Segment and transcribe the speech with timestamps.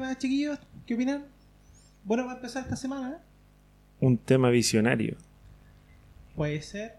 [0.00, 0.58] tema, chiquillos?
[0.86, 1.26] ¿Qué opinan?
[2.04, 3.10] Bueno, va a empezar esta semana.
[3.10, 3.18] ¿eh?
[4.00, 5.16] Un tema visionario.
[6.34, 6.96] Puede ser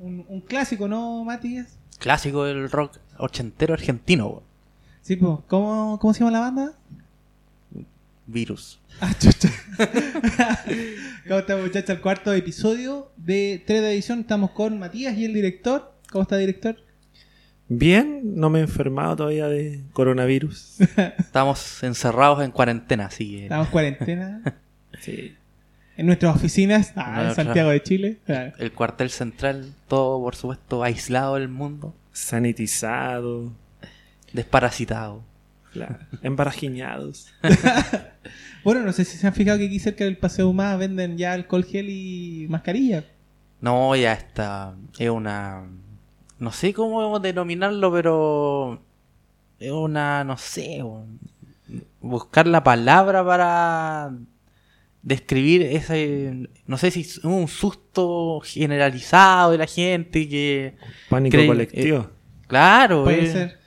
[0.00, 1.78] un, un clásico, ¿no, Matías?
[1.98, 4.42] Clásico del rock ochentero argentino, weón.
[5.02, 5.38] Sí, pues.
[5.46, 6.72] ¿Cómo, ¿Cómo se llama la banda?
[8.26, 8.80] Virus.
[9.00, 9.48] Ah, chucha.
[11.28, 11.90] ¿Cómo está, muchachos?
[11.90, 14.20] El cuarto episodio de 3 de edición.
[14.20, 15.94] Estamos con Matías y el director.
[16.10, 16.76] ¿Cómo está, director?
[17.72, 20.80] Bien, no me he enfermado todavía de coronavirus.
[21.18, 23.42] Estamos encerrados en cuarentena, así que.
[23.44, 24.42] Estamos en cuarentena.
[25.00, 25.34] Sí.
[25.96, 28.18] En nuestras oficinas, ah, en Santiago de Chile.
[28.28, 33.52] Ah, El cuartel central, todo por supuesto aislado del mundo, Sanitizado,
[34.32, 35.22] desparasitado.
[35.72, 37.28] claro, embarajiñados.
[38.62, 41.32] Bueno, no sé si se han fijado que aquí cerca del Paseo Más venden ya
[41.32, 43.04] alcohol gel y mascarilla.
[43.62, 44.74] No, ya está.
[44.98, 45.62] Es una.
[46.40, 48.82] No sé cómo denominarlo, pero.
[49.60, 50.24] Es una.
[50.24, 50.82] No sé.
[50.82, 51.20] un-
[52.00, 54.10] Buscar la palabra para
[55.02, 56.48] describir ese.
[56.66, 60.74] No sé si es un susto generalizado de la gente que.
[61.08, 62.10] Pánico Creen- colectivo.
[62.48, 63.58] Claro, Puede eh, ser.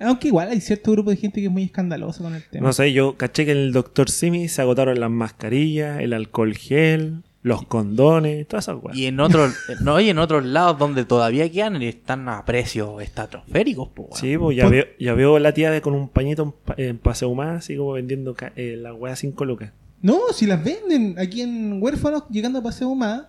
[0.00, 2.66] Aunque igual hay cierto grupo de gente que es muy escandaloso con el tema.
[2.66, 4.08] No sé, yo caché que en el Dr.
[4.10, 8.96] Simi se agotaron las mascarillas, el alcohol gel, los condones, todas esas weas.
[8.96, 9.54] Y en otros.
[9.82, 14.20] no, y en otros lados donde todavía quedan están a precios estratosféricos, pues, weón.
[14.20, 16.98] Sí, pues ya veo, ya veo la tía de con un pañito en, pa- en
[16.98, 19.72] Paseo Más, así como vendiendo eh, la wea 5 lucas.
[20.00, 23.22] No, si las venden aquí en Huérfanos, llegando a Paseo Más,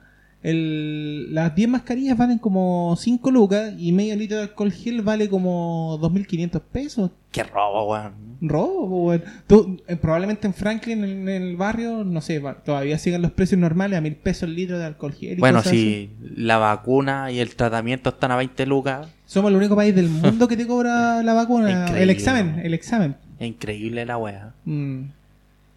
[0.43, 5.29] el, las 10 mascarillas valen como 5 lucas y medio litro de alcohol gel vale
[5.29, 7.11] como 2.500 pesos.
[7.31, 8.13] Qué robo, weón.
[8.41, 9.23] Robo, weón.
[9.47, 13.97] Tú, eh, probablemente en Franklin, en, el barrio, no sé, todavía siguen los precios normales
[13.97, 15.37] a mil pesos el litro de alcohol gel.
[15.37, 16.09] y Bueno, cosas así.
[16.19, 20.09] si la vacuna y el tratamiento están a 20 lucas, Somos el único país del
[20.09, 21.71] mundo que te cobra la vacuna.
[21.71, 22.03] Increíble.
[22.03, 23.15] El examen, el examen.
[23.39, 24.53] increíble la wea.
[24.65, 25.03] Mm,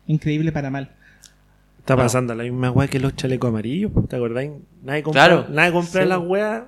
[0.09, 0.91] increíble para mal.
[1.87, 2.07] Está Bueno.
[2.07, 4.51] pasando la misma wea que los chalecos amarillos, pues, ¿te acordáis?
[4.83, 5.47] Nadie compra, Claro.
[5.51, 6.09] nadie compra Sí.
[6.09, 6.63] las weas.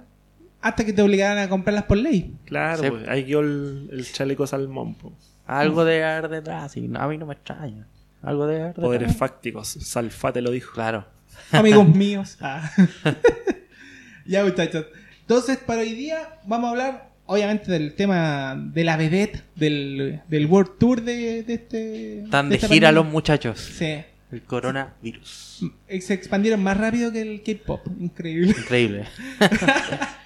[0.61, 2.37] Hasta que te obligaran a comprarlas por ley.
[2.45, 2.91] Claro, Sí.
[2.91, 4.95] pues, ahí quedó el, el chaleco salmón.
[4.95, 5.15] pues.
[5.45, 7.89] Algo de haber detrás, y no, a mí no me extraña.
[8.23, 9.17] Algo de Poderes detrás.
[9.17, 10.73] fácticos, Salfate lo dijo.
[10.73, 11.05] Claro.
[11.51, 12.37] Amigos míos.
[12.41, 12.71] Ah.
[14.27, 14.87] ya, muchachos.
[15.23, 20.47] Entonces, para hoy día vamos a hablar, obviamente, del tema de la vedette, del, del
[20.47, 22.19] World Tour de, de este.
[22.25, 23.13] Están de gira los pandemia.
[23.13, 23.59] muchachos.
[23.61, 23.97] Sí.
[24.31, 25.65] El coronavirus.
[26.01, 27.87] Se expandieron más rápido que el K-pop.
[27.99, 28.55] Increíble.
[28.59, 29.07] Increíble.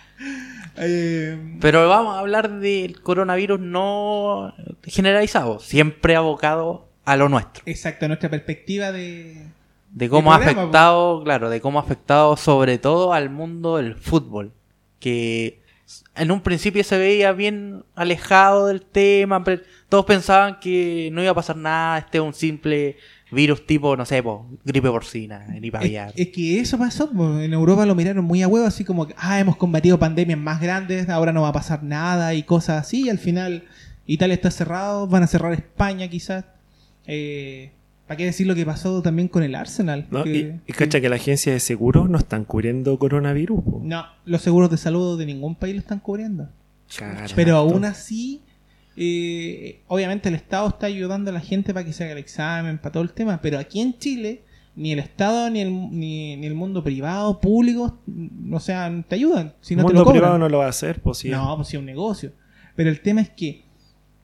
[0.77, 4.55] Eh, Pero vamos a hablar del coronavirus no
[4.85, 7.63] generalizado, siempre abocado a lo nuestro.
[7.67, 9.49] exacto, nuestra perspectiva de.
[9.91, 14.53] De cómo ha afectado, claro, de cómo ha afectado sobre todo al mundo del fútbol.
[14.99, 15.61] Que
[16.17, 21.33] en un principio se veía bien alejado del tema, pero todos pensaban que no iba
[21.33, 22.97] a pasar nada, este es un simple
[23.33, 26.13] virus tipo, no sé, po, gripe porcina, gripe Es, aviar.
[26.17, 27.41] es que eso pasó, po.
[27.41, 30.61] en Europa lo miraron muy a huevo, así como que, ah, hemos combatido pandemias más
[30.61, 33.65] grandes, ahora no va a pasar nada y cosas así, y al final
[34.07, 36.45] Italia está cerrado, van a cerrar España quizás.
[37.07, 37.71] Eh,
[38.07, 40.07] ¿Para qué decir lo que pasó también con el Arsenal?
[40.11, 40.25] ¿no?
[40.25, 43.63] Que- Y, y cacha que la agencia de seguros no están cubriendo coronavirus.
[43.63, 43.81] po.
[43.83, 46.49] no, los seguros de salud de ningún país lo están cubriendo.
[47.35, 48.43] Pero aún así,
[48.97, 52.79] eh, obviamente el Estado está ayudando a la gente para que se haga el examen,
[52.79, 54.43] para todo el tema, pero aquí en Chile,
[54.77, 59.55] ni el Estado ni el, ni, ni el mundo privado, público, no sea, te ayudan.
[59.61, 61.29] Si no el te mundo lo privado no lo va a hacer, pues sí.
[61.31, 62.33] No, pues sí, es un negocio.
[62.75, 63.63] Pero el tema es que,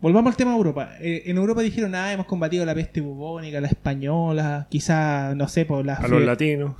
[0.01, 0.91] volvamos al tema de Europa.
[1.01, 5.65] Eh, en Europa dijeron, ah, hemos combatido la peste bubónica, la española, quizá, no sé,
[5.67, 5.95] por la...
[5.95, 6.77] A los latinos.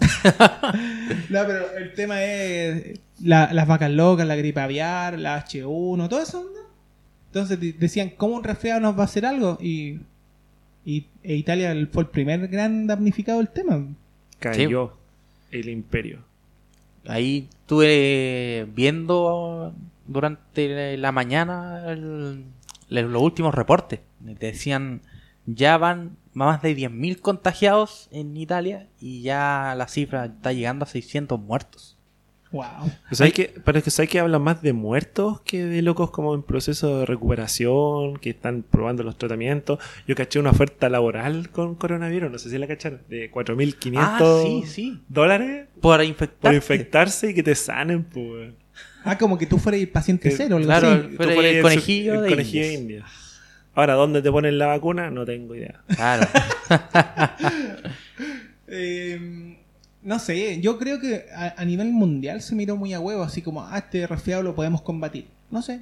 [1.28, 6.22] no, pero el tema es la- las vacas locas, la gripe aviar, la H1, todo
[6.22, 6.44] eso.
[7.32, 9.56] Entonces decían, ¿cómo un resfriado nos va a hacer algo?
[9.60, 10.00] Y,
[10.84, 13.84] y e Italia fue el primer gran damnificado del tema.
[14.64, 14.96] Cayó
[15.52, 16.18] el imperio.
[17.06, 19.72] Ahí estuve viendo
[20.06, 22.44] durante la mañana el-
[22.88, 24.00] los últimos reportes.
[24.20, 25.00] Decían,
[25.46, 30.88] ya van más de 10.000 contagiados en Italia y ya la cifra está llegando a
[30.88, 31.96] 600 muertos.
[32.52, 32.64] Wow.
[33.04, 36.10] Pero ¿sabes que, pero es que sabes que hablan más de muertos que de locos
[36.10, 39.78] como en proceso de recuperación, que están probando los tratamientos.
[40.08, 44.42] Yo caché una oferta laboral con coronavirus, no sé si la cacharon, de 4.500 Ah,
[44.44, 45.00] sí, sí.
[45.08, 46.40] dólares Por infectarse.
[46.40, 48.52] por infectarse y que te sanen, pues.
[49.04, 50.98] Ah, como que tú fueras el paciente Que- cero, algo claro, así.
[51.08, 52.80] el- Tú el conejillo el de conejillo Indias.
[52.80, 53.04] India.
[53.76, 55.08] Ahora, ¿dónde te ponen la vacuna?
[55.10, 55.80] No tengo idea.
[55.94, 56.26] Claro.
[58.72, 59.56] Eh,
[60.02, 63.42] no sé, yo creo que a, a nivel mundial se miró muy a huevo, así
[63.42, 65.26] como, ah, este resfriado lo podemos combatir.
[65.50, 65.80] No sé.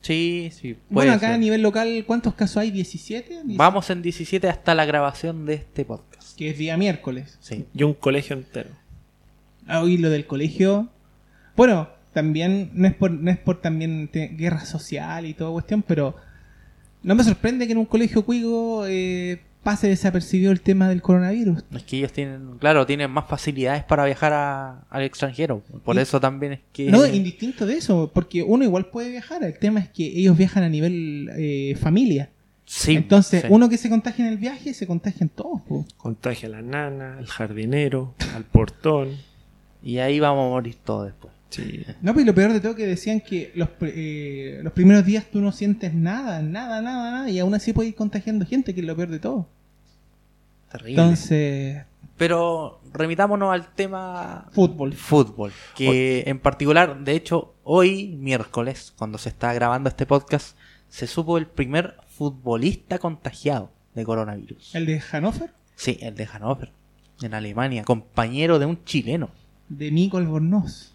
[0.00, 0.74] Sí, sí.
[0.74, 1.34] puede Bueno, acá ser.
[1.34, 2.72] a nivel local, ¿cuántos casos hay?
[2.72, 3.42] ¿17?
[3.56, 6.36] Vamos en 17 hasta la grabación de este podcast.
[6.36, 7.38] Que es día miércoles.
[7.40, 7.66] Sí.
[7.74, 8.70] Y un colegio entero.
[9.68, 10.88] Ah, y lo del colegio.
[11.56, 15.82] Bueno, también no es por, no es por también te- guerra social y toda cuestión,
[15.82, 16.16] pero
[17.04, 21.64] no me sorprende que en un colegio cuigo eh, pase desapercibido el tema del coronavirus.
[21.74, 25.62] Es que ellos tienen, claro, tienen más facilidades para viajar a- al extranjero.
[25.84, 26.90] Por Y- eso también es que...
[26.90, 29.42] No, indistinto de eso, porque uno igual puede viajar.
[29.44, 32.30] El tema es que ellos viajan a nivel eh, familia.
[32.64, 33.48] Sí, Entonces, sí.
[33.50, 35.60] uno que se contagia en el viaje, se contagian todos.
[35.62, 35.84] po.
[35.96, 39.10] Contagia a la nana, al jardinero, al portón.
[39.82, 41.32] Y ahí vamos a morir todos después.
[41.52, 41.84] Sí.
[42.00, 45.40] No, pero lo peor de todo que decían que los, eh, los primeros días tú
[45.40, 48.86] no sientes nada, nada, nada, nada, y aún así puedes ir contagiando gente, que es
[48.86, 49.48] lo peor de todo.
[50.70, 50.90] Terrible.
[51.02, 51.84] Entonces,
[52.16, 54.94] Pero remitámonos al tema fútbol.
[54.94, 55.52] fútbol.
[55.76, 60.56] Que en particular, de hecho, hoy, miércoles, cuando se está grabando este podcast,
[60.88, 64.74] se supo el primer futbolista contagiado de coronavirus.
[64.74, 66.70] El de Hannover, Sí, el de Hannover,
[67.22, 69.30] en Alemania, compañero de un chileno,
[69.68, 70.94] de Nico Albornoz.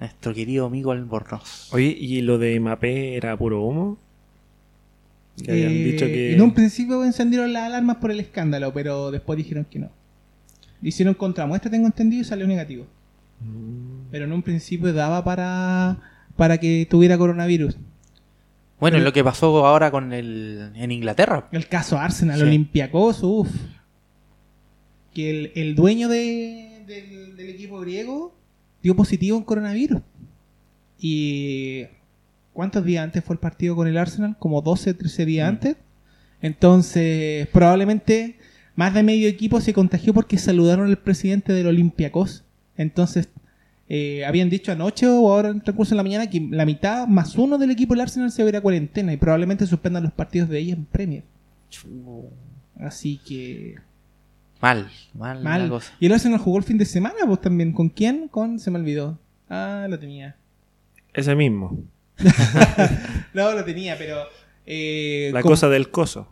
[0.00, 1.72] Nuestro querido amigo Albornoz.
[1.72, 3.98] Oye, ¿y lo de Mapé era puro humo?
[5.44, 6.34] Que habían Eh, dicho que...
[6.34, 9.90] En un principio encendieron las alarmas por el escándalo, pero después dijeron que no.
[10.82, 12.86] Hicieron contramuestra, tengo entendido, y salió negativo.
[13.40, 14.10] Mm.
[14.10, 15.98] Pero en un principio daba para,
[16.36, 17.76] para que tuviera coronavirus.
[18.80, 21.48] Bueno, Pero- lo que pasó ahora con el en Inglaterra.
[21.50, 22.44] El caso Arsenal, Sí.
[22.44, 23.48] Olympiacos, uff.
[25.14, 28.34] Que el, el dueño de- del, del equipo griego
[28.82, 30.00] dio positivo en coronavirus.
[31.00, 31.84] Y.
[32.52, 34.36] ¿Cuántos días antes fue el partido con el Arsenal?
[34.38, 35.48] Como 12, 13 días Mm.
[35.48, 35.76] antes.
[36.42, 38.36] Entonces, probablemente
[38.74, 42.44] más de medio equipo se contagió porque saludaron al presidente del Olympiacos.
[42.76, 43.28] Entonces,
[43.88, 47.06] eh, habían dicho anoche o ahora en el transcurso de la mañana que la mitad
[47.08, 50.02] más uno del equipo del Arsenal se va a ir a cuarentena y probablemente suspendan
[50.02, 51.24] los partidos de ella en Premier.
[52.78, 53.76] Así que.
[54.60, 55.68] Mal, mal, la Mal.
[55.68, 55.92] cosa.
[56.00, 57.72] Y el Arsenal jugó el fin de semana, pues también.
[57.72, 58.28] ¿Con quién?
[58.28, 58.58] Con.
[58.58, 59.18] Se me olvidó.
[59.48, 60.36] Ah, lo tenía.
[61.14, 61.78] Ese mismo.
[63.34, 64.24] No, lo tenía, pero.
[64.66, 66.28] eh, La cosa del coso.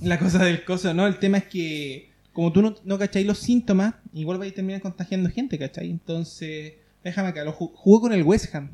[0.00, 1.06] La cosa del coso, ¿no?
[1.06, 2.10] El tema es que.
[2.32, 5.88] Como tú no, no cacháis los síntomas, igual vais a terminar contagiando gente, ¿cachai?
[5.90, 6.74] Entonces.
[7.04, 7.44] Déjame acá.
[7.44, 8.70] Lo ju- jugó con el West Ham.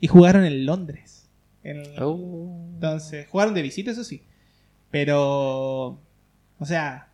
[0.00, 1.28] Y jugaron en Londres.
[1.62, 2.66] En- Oh.
[2.74, 4.22] Entonces, jugaron de visita, eso sí.
[4.90, 6.00] Pero,
[6.58, 7.08] o sea,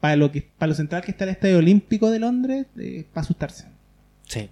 [0.00, 3.24] para lo que para lo central que está el Estadio Olímpico de Londres, eh, para
[3.24, 3.66] asustarse.
[4.24, 4.50] Sí.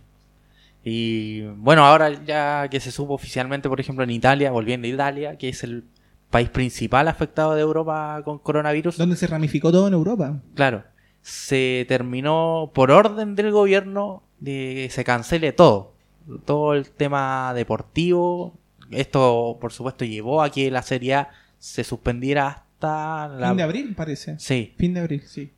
[0.84, 5.36] Y bueno, ahora ya que se supo oficialmente, por ejemplo, en Italia, volviendo a Italia,
[5.36, 5.84] que es el
[6.30, 10.40] país principal afectado de Europa con coronavirus, Donde se ramificó todo en Europa.
[10.54, 10.84] claro,
[11.22, 15.94] se terminó por orden del gobierno de que se cancele todo.
[16.44, 18.54] Todo el tema deportivo.
[18.92, 23.48] Esto, por supuesto, llevó a que la Serie A se suspendiera la...
[23.48, 24.38] Fin de abril, parece.
[24.38, 25.52] Sí, Fin de abril, sí.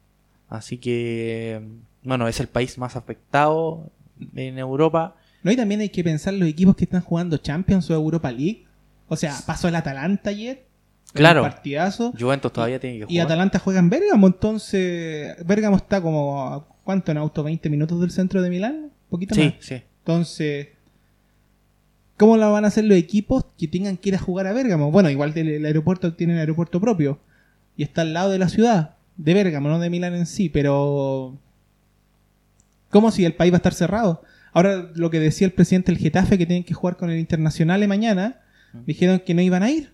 [0.49, 1.61] así que,
[2.03, 3.91] bueno, es el país más afectado
[4.35, 5.17] en Europa.
[5.43, 8.67] No, y también hay que pensar los equipos que están jugando Champions o Europa League.
[9.09, 10.67] O sea, pasó el Atalanta ayer.
[11.13, 11.43] Claro.
[11.43, 12.13] Un partidazo.
[12.19, 13.15] Juventus todavía tiene que jugar.
[13.15, 15.37] Y Atalanta juega en Bérgamo, entonces.
[15.47, 16.53] Bérgamo está como.
[16.53, 17.45] ¿a ¿Cuánto en auto?
[17.45, 18.75] ¿20 minutos del centro de Milán?
[18.77, 19.45] ¿Un poquito más?
[19.45, 19.83] Sí, sí.
[19.99, 20.69] Entonces,
[22.19, 24.91] ¿cómo la van a hacer los equipos que tengan que ir a jugar a Bérgamo?
[24.91, 27.19] Bueno, igual el, el aeropuerto tiene el aeropuerto propio
[27.77, 31.39] y está al lado de la ciudad, de Bérgamo, no de Milán en sí, pero
[32.91, 34.23] ¿cómo si el país va a estar cerrado?
[34.53, 37.81] Ahora, lo que decía el presidente del Getafe, que tienen que jugar con el Internacional
[37.81, 38.41] de mañana,
[38.87, 39.93] dijeron que no iban a ir.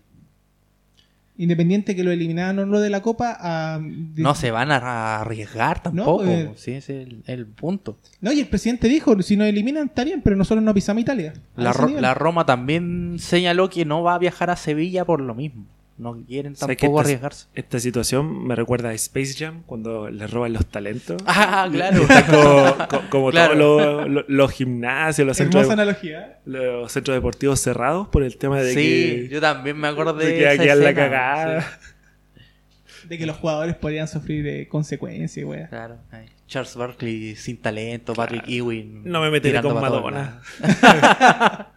[1.37, 5.19] Independiente que lo eliminaron o no de la Copa, a- de- No se van a
[5.21, 6.23] arriesgar tampoco.
[6.25, 6.51] eh.
[6.55, 7.97] Sí, ese es el, el punto.
[8.21, 11.33] No, y el presidente dijo, si nos eliminan está bien, pero nosotros no pisamos Italia.
[11.57, 15.35] La, Ro- la Roma también señaló que no va a viajar a Sevilla por lo
[15.35, 15.65] mismo.
[15.97, 17.47] No quieren ¿Sabes tampoco que esta- arriesgarse.
[17.55, 21.21] Esta situación me recuerda a Space Jam cuando le roban los talentos.
[21.25, 22.01] Ah, claro.
[22.29, 23.57] Como, co- como Claro.
[23.57, 26.39] todos los, los- los gimnasios, los centros, analogía.
[26.45, 30.25] los centros deportivos cerrados por el tema de sí, que, yo también me acuerdo de,
[30.25, 31.61] de que esa aquí a la escena, cagada.
[31.61, 35.69] sí, De que los jugadores podrían sufrir eh, consecuencias, wea.
[35.69, 35.97] claro.
[36.11, 39.03] Ay, Charles Barkley sin talento, Patrick Ewing.
[39.05, 40.41] No me meteré con Madonna.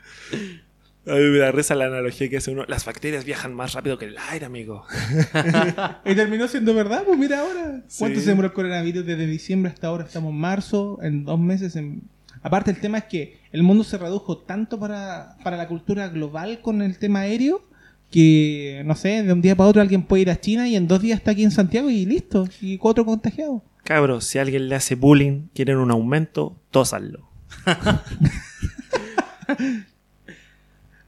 [1.09, 1.21] lados.
[1.21, 2.65] A mí me da risa la analogía que hace uno.
[2.69, 4.85] Las bacterias viajan más rápido que el aire, amigo.
[6.05, 7.83] Y terminó siendo verdad, pues mira ahora.
[7.99, 8.25] ¿Cuánto Sí.
[8.25, 10.05] se demoró el coronavirus desde diciembre hasta ahora?
[10.05, 11.77] Estamos en marzo, en dos meses.
[11.77, 12.03] En...
[12.43, 16.61] Aparte, el tema es que el mundo se redujo tanto para, para la cultura global
[16.63, 17.65] con el tema aéreo
[18.11, 20.89] que, no sé, de un día para otro alguien puede ir a China y en
[20.89, 22.49] dos días está aquí en Santiago y listo.
[22.61, 23.63] Y cuatro contagiados.
[23.85, 27.29] Cabros, si alguien le hace bullying, quieren un aumento, tósanlo.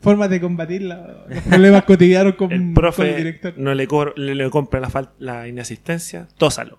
[0.00, 3.54] Formas de combatir la- los problemas cotidianos con, El con profe el director.
[3.56, 6.78] no le, le, le compra la, la inasistencia, tósalo.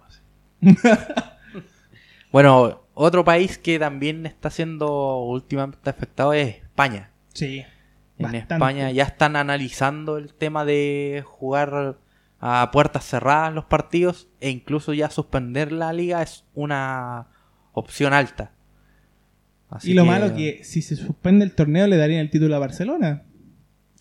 [2.32, 7.12] Bueno, otro país que también está siendo últimamente afectado es España.
[7.34, 7.66] Sí.
[8.18, 8.54] En bastante.
[8.54, 11.98] España ya están analizando el tema de jugar
[12.40, 17.28] a puertas cerradas los partidos e incluso ya suspender la liga es una
[17.74, 18.52] opción alta.
[19.72, 22.60] Así y lo malo que si se suspende el torneo le darían el título a
[22.60, 23.24] Barcelona.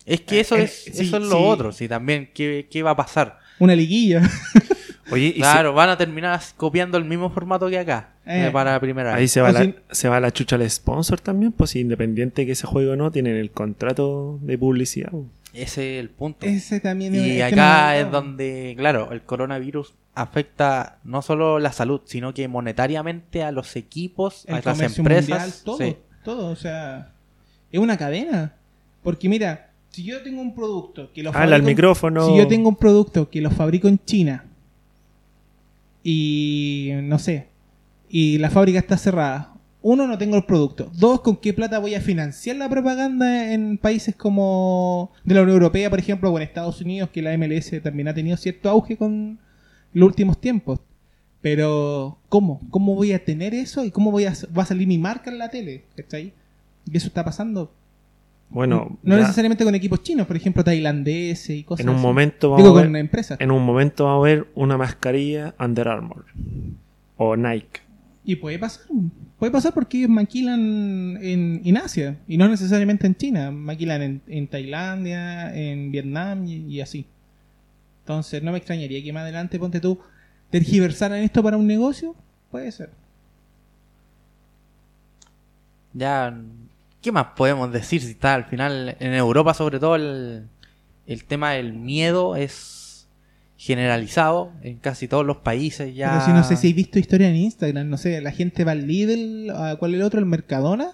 [0.05, 1.43] Es que eso Eh, es, sí, eso es lo sí.
[1.45, 3.39] otro, sí, también, ¿qué, qué va a pasar?
[3.59, 4.21] Una liguilla.
[5.11, 8.47] Oye, y Claro, van a terminar copiando el mismo formato que acá, Eh.
[8.47, 10.55] eh, para la primera se- ahí se va, O la, si- se va la chucha
[10.55, 14.57] al sponsor también, pues si independiente que ese juego o no, tienen el contrato de
[14.57, 15.11] publicidad.
[15.53, 16.45] Ese es el punto.
[16.45, 21.71] Ese también es Y el acá es donde, claro, el coronavirus afecta no solo la
[21.71, 25.29] salud, sino que monetariamente a los equipos, el a las empresas.
[25.29, 25.95] mundial, todo, sí.
[26.23, 27.11] todo, o sea,
[27.71, 28.55] es una cadena.
[29.03, 32.27] Porque mira, si yo tengo un producto que lo Habla al fabrico- micrófono.
[32.27, 34.45] Si yo tengo un producto que lo fabrico en China
[36.03, 37.47] y no sé,
[38.09, 39.50] y la fábrica está cerrada,
[39.83, 40.91] uno, no tengo el producto.
[40.93, 45.55] Dos, ¿con qué plata voy a financiar la propaganda en países como de la Unión
[45.57, 48.95] Europea, por ejemplo, o en Estados Unidos, que la MLS también ha tenido cierto auge
[48.97, 49.39] con
[49.93, 50.79] los últimos tiempos?
[51.41, 52.61] Pero, ¿cómo?
[52.69, 53.83] ¿Cómo voy a tener eso?
[53.83, 55.85] ¿Y cómo voy a, va a salir mi marca en la tele?
[55.95, 56.33] ¿Cachai?
[56.91, 57.71] Y eso está pasando.
[58.49, 62.03] Bueno, no ya necesariamente con equipos chinos, por ejemplo, tailandeses y cosas en un así.
[62.05, 63.39] momento vamos Digo, a ver, con empresas.
[63.39, 66.25] en un momento vamos a ver una mascarilla Under Armour
[67.17, 67.79] o Nike.
[68.25, 68.83] Y puede pasar.
[69.41, 72.15] Puede pasar porque ellos maquilan en, en Asia.
[72.27, 73.49] Y no necesariamente en China.
[73.49, 77.07] Maquilan en, en Tailandia, en Vietnam y, así.
[78.01, 79.97] Entonces no me extrañaría que más adelante, ponte tú,
[80.51, 82.15] tergiversaran esto para un negocio.
[82.51, 82.91] Puede ser.
[85.93, 86.39] Ya,
[87.01, 90.49] ¿qué más podemos decir si está al final en Europa sobre todo el,
[91.07, 92.80] el tema del miedo es
[93.61, 96.09] generalizado en casi todos los países ya.
[96.09, 97.87] Pero si no sé si habéis visto historia en Instagram.
[97.87, 100.93] No sé, la gente va al Lidl, a cuál es el otro, el Mercadona.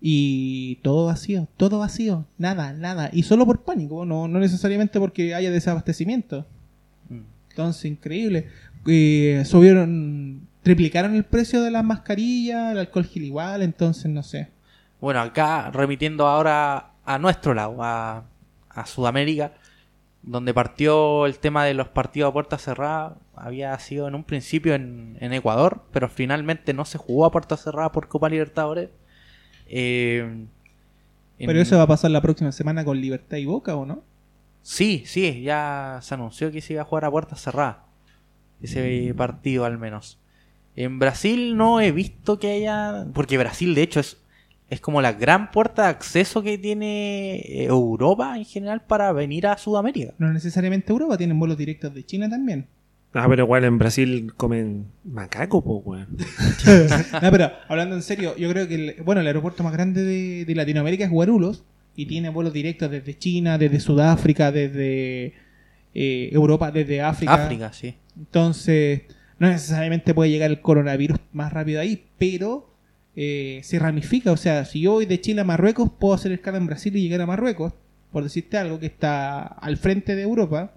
[0.00, 3.10] Y todo vacío, todo vacío, nada, nada.
[3.12, 6.46] Y solo por pánico, no, no necesariamente porque haya desabastecimiento.
[7.08, 7.22] Mm.
[7.50, 8.46] Entonces, increíble.
[8.86, 14.50] Eh, subieron, triplicaron el precio de las mascarillas, el alcohol gel igual, entonces no sé.
[15.00, 18.26] Bueno, acá remitiendo ahora a nuestro lado, a,
[18.68, 19.54] a Sudamérica,
[20.26, 24.74] donde partió el tema de los partidos a puerta cerrada, había sido en un principio
[24.74, 28.90] en, en Ecuador, pero finalmente no se jugó a puerta cerrada por Copa Libertadores.
[29.68, 30.18] Eh,
[31.38, 34.02] en- Pero eso va a pasar la próxima semana con Libertad y Boca, ¿o no?
[34.62, 37.84] Sí, sí, ya se anunció que se iba a jugar a puerta cerrada.
[38.60, 40.18] Ese partido al menos.
[40.74, 43.06] En Brasil no he visto que haya...
[43.14, 44.20] Porque Brasil de hecho es,
[44.68, 49.46] es como la gran puerta de acceso que tiene eh, Europa en general para venir
[49.46, 50.14] a Sudamérica.
[50.18, 52.66] No necesariamente Europa, tienen vuelos directos de China también.
[53.12, 56.16] Ah, pero igual en Brasil comen macaco, pues, weón.
[57.22, 60.44] no, pero hablando en serio, yo creo que el, bueno, el aeropuerto más grande de,
[60.44, 65.32] de Latinoamérica es Guarulhos y tiene vuelos directos desde China, desde Sudáfrica, desde
[65.94, 67.32] eh, Europa, desde África.
[67.32, 67.94] África, sí.
[68.18, 69.02] Entonces,
[69.38, 72.75] no necesariamente puede llegar el coronavirus más rápido ahí, pero
[73.16, 74.30] eh, se ramifica.
[74.32, 77.02] O sea, si yo voy de Chile a Marruecos, puedo hacer escala en Brasil y
[77.02, 77.72] llegar a Marruecos,
[78.12, 80.72] por decirte algo, que está al frente de Europa.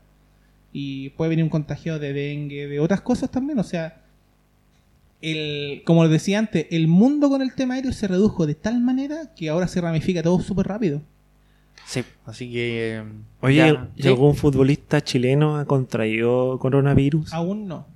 [0.71, 3.57] Y puede venir un contagio de dengue, de otras cosas también.
[3.59, 4.01] O sea,
[5.21, 8.79] el, como les decía antes, el mundo con el tema aéreo se redujo de tal
[8.79, 11.01] manera que ahora se ramifica todo súper rápido.
[11.85, 12.97] Sí, así que...
[12.97, 13.03] eh,
[13.41, 14.07] Oye, ya- ¿y sí.
[14.07, 17.33] algún futbolista chileno ha contraído coronavirus?
[17.33, 17.87] Aún no.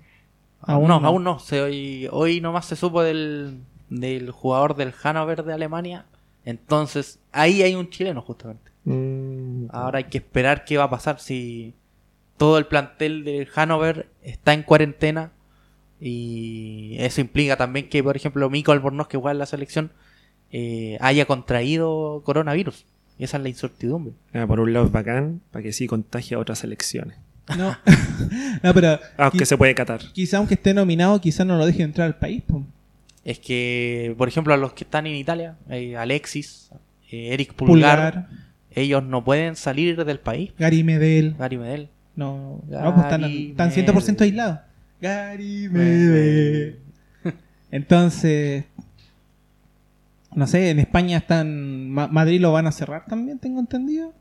[0.62, 1.40] Aún no, aún no.
[1.40, 3.58] Se, hoy, hoy nomás se supo del,
[4.00, 6.06] del jugador del Hannover de Alemania.
[6.46, 8.72] Entonces, ahí hay un chileno justamente.
[8.86, 11.74] Mm, Ahora hay que esperar qué va a pasar si
[12.38, 15.32] todo el plantel del Hannover está en cuarentena.
[16.00, 19.92] Y eso implica también que, por ejemplo, Mico Albornoz, que juega en la selección,
[20.52, 22.86] eh, haya contraído coronavirus.
[23.18, 24.14] Y esa es la incertidumbre.
[24.34, 27.18] ah, por un lado es bacán, para que sí contagie a otras selecciones.
[27.58, 27.78] No,
[28.64, 30.02] no pero Aunque se puede catar.
[30.14, 32.44] quizá aunque esté nominado, quizá no lo deje entrar al país.
[33.26, 36.70] Es que, por ejemplo, a los que están en Italia, eh, Alexis,
[37.12, 38.28] eh, Eric Pulgar, Pulgar,
[38.72, 40.52] ellos no pueden salir del país.
[40.60, 41.36] Gary Medel.
[41.38, 41.90] Gary Medel.
[42.16, 44.22] No, no pues están, Gary están 100% Medel.
[44.24, 44.60] aislados.
[45.02, 46.80] Gary Medel.
[47.72, 48.66] Entonces,
[50.36, 51.90] no sé, en España están.
[51.90, 54.14] Ma- Madrid lo van a cerrar también, tengo entendido.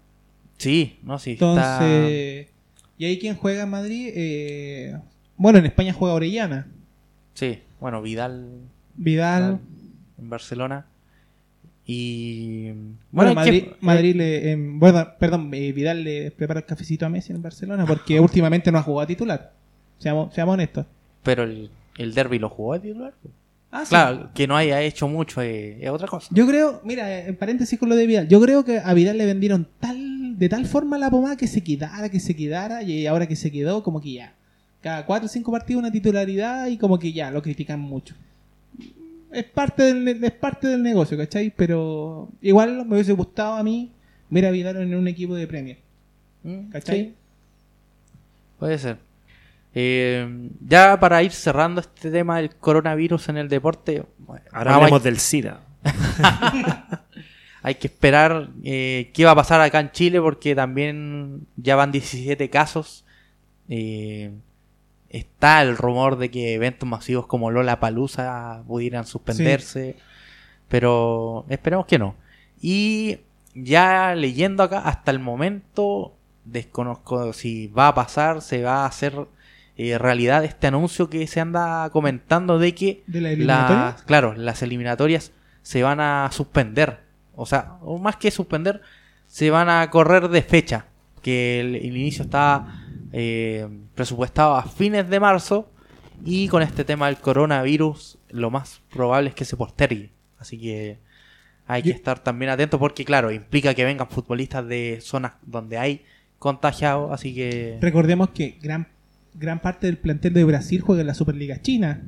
[0.59, 1.33] Sí, no, sí.
[1.33, 1.47] está-
[1.81, 2.49] Entonces,
[2.99, 4.11] ¿y ahí quién juega en Madrid?
[4.15, 4.97] Eh,
[5.37, 6.69] bueno, en España juega Orellana.
[7.35, 8.61] Sí, bueno, Vidal
[8.97, 9.59] Vidal.
[10.19, 10.87] en Barcelona.
[11.85, 12.71] Y
[13.11, 17.05] Bueno, hay Madrid, que- Madrid le, em, bueno, perdón, eh, Vidal le prepara el cafecito
[17.05, 19.53] a Messi en Barcelona porque últimamente no ha jugado a titular.
[19.99, 20.87] Seamos, seamos honestos.
[21.25, 23.15] pero el, el derby lo jugó de titular.
[23.71, 23.91] Ah, sí.
[23.91, 26.29] Claro, que no haya hecho mucho eh, es otra cosa.
[26.31, 29.27] Yo creo, mira, en paréntesis con lo de Vidal, yo creo que a Vidal le
[29.27, 33.27] vendieron tal, de tal forma la pomada que se quedara, que se quedara, y ahora
[33.27, 34.35] que se quedó, como que ya.
[34.83, 38.15] Cada cuatro o cinco partidos una titularidad y como que ya, lo critican mucho.
[39.33, 41.53] Es parte del, es parte del negocio, ¿cachai?
[41.57, 43.93] Pero igual me hubiese gustado a mí
[44.31, 45.79] ver a Vidal en un equipo de Premier,
[46.45, 46.99] Mm, ¿cachai?
[46.99, 47.15] sí,
[48.59, 48.99] puede ser.
[49.75, 54.75] Eh, ya para ir cerrando este tema del coronavirus en el deporte, bueno, Ahora ah,
[54.77, 55.61] hablemos hay, del SIDA.
[57.63, 61.93] hay que esperar eh, qué va a pasar acá en Chile porque también ya van
[61.93, 63.05] 17 casos.
[63.69, 64.33] Eh,
[65.13, 69.97] está el rumor de que eventos masivos como Lola Palusa pudieran suspenderse,
[70.69, 72.17] pero esperemos que no.
[72.61, 73.19] Y
[73.55, 79.29] ya leyendo acá, hasta el momento desconozco si va a pasar, se va a hacer
[79.77, 84.63] eh, realidad este anuncio que se anda comentando de que ¿De la las, claro, las
[84.63, 87.01] eliminatorias se van a suspender.
[87.35, 88.81] O sea, o más que suspender,
[89.27, 90.87] se van a correr de fecha.
[91.21, 92.82] Que el, el inicio está
[93.13, 95.69] eh, presupuestado a fines de marzo.
[96.25, 100.11] Y con este tema del coronavirus, lo más probable es que se postergue.
[100.39, 100.99] Así que
[101.67, 106.03] hay que estar también atento porque, claro, implica que vengan futbolistas de zonas donde hay
[106.39, 107.11] contagiados.
[107.13, 107.79] Así que...
[107.81, 108.89] Recordemos que gran,
[109.35, 112.03] gran parte del plantel de Brasil juega en la Superliga China.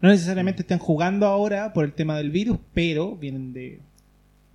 [0.00, 3.80] No necesariamente están jugando ahora por el tema del virus, pero vienen de,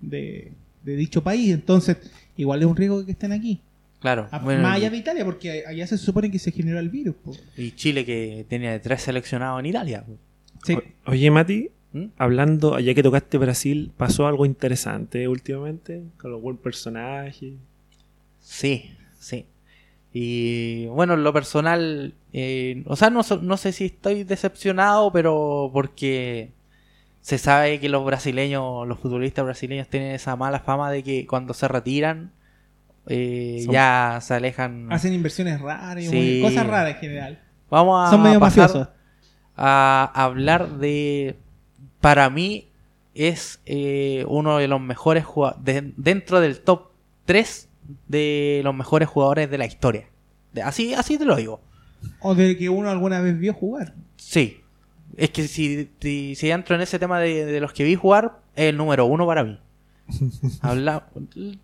[0.00, 0.52] de,
[0.84, 1.52] de dicho país.
[1.52, 1.96] Entonces,
[2.36, 3.60] igual es un riesgo que estén aquí.
[4.00, 6.88] Claro, A- bueno, Más allá de Italia, porque allá se supone que se generó el
[6.88, 7.16] virus.
[7.16, 7.32] po.
[7.56, 10.04] y Chile que tenía tres seleccionados en Italia.
[10.64, 10.74] Sí.
[11.06, 12.04] O- Oye, Mati, ¿Mm?
[12.16, 16.02] hablando, ya que tocaste Brasil, ¿pasó algo interesante últimamente?
[16.20, 17.54] Con los buen personajes.
[18.40, 19.46] Sí, sí.
[20.12, 25.12] Y bueno, en lo personal, eh, o sea, no, so- no sé si estoy decepcionado,
[25.12, 26.50] pero porque
[27.20, 31.52] se sabe que los brasileños, los futbolistas brasileños tienen esa mala fama de que cuando
[31.52, 32.32] se retiran
[33.08, 34.92] eh, Son- ya se alejan.
[34.92, 36.40] Hacen inversiones raras y Sí.
[36.42, 37.38] cosas raras en general.
[37.70, 38.88] Vamos a Son medio pasar mafiosos.
[39.56, 41.36] a hablar de,
[42.00, 42.68] para mí
[43.14, 46.88] es eh, uno de los mejores jugadores, dentro del top
[47.24, 47.68] 3
[48.06, 50.06] de los mejores jugadores de la historia.
[50.52, 51.60] De- así, así te lo digo.
[52.20, 53.94] O de que uno alguna vez vio jugar.
[54.16, 54.60] Sí.
[55.16, 58.38] Es que si, si, si entro en ese tema de, de los que vi jugar,
[58.54, 59.58] es el número uno para mí.
[60.60, 61.08] Habla,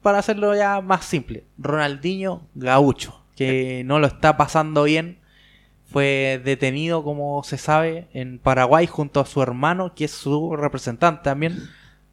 [0.02, 5.18] para hacerlo ya más simple, Ronaldinho Gaucho, que no lo está pasando bien,
[5.90, 11.22] fue detenido, como se sabe, en Paraguay junto a su hermano, que es su representante
[11.24, 11.58] también,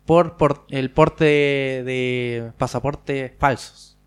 [0.06, 3.98] por, por el porte de, de pasaportes falsos,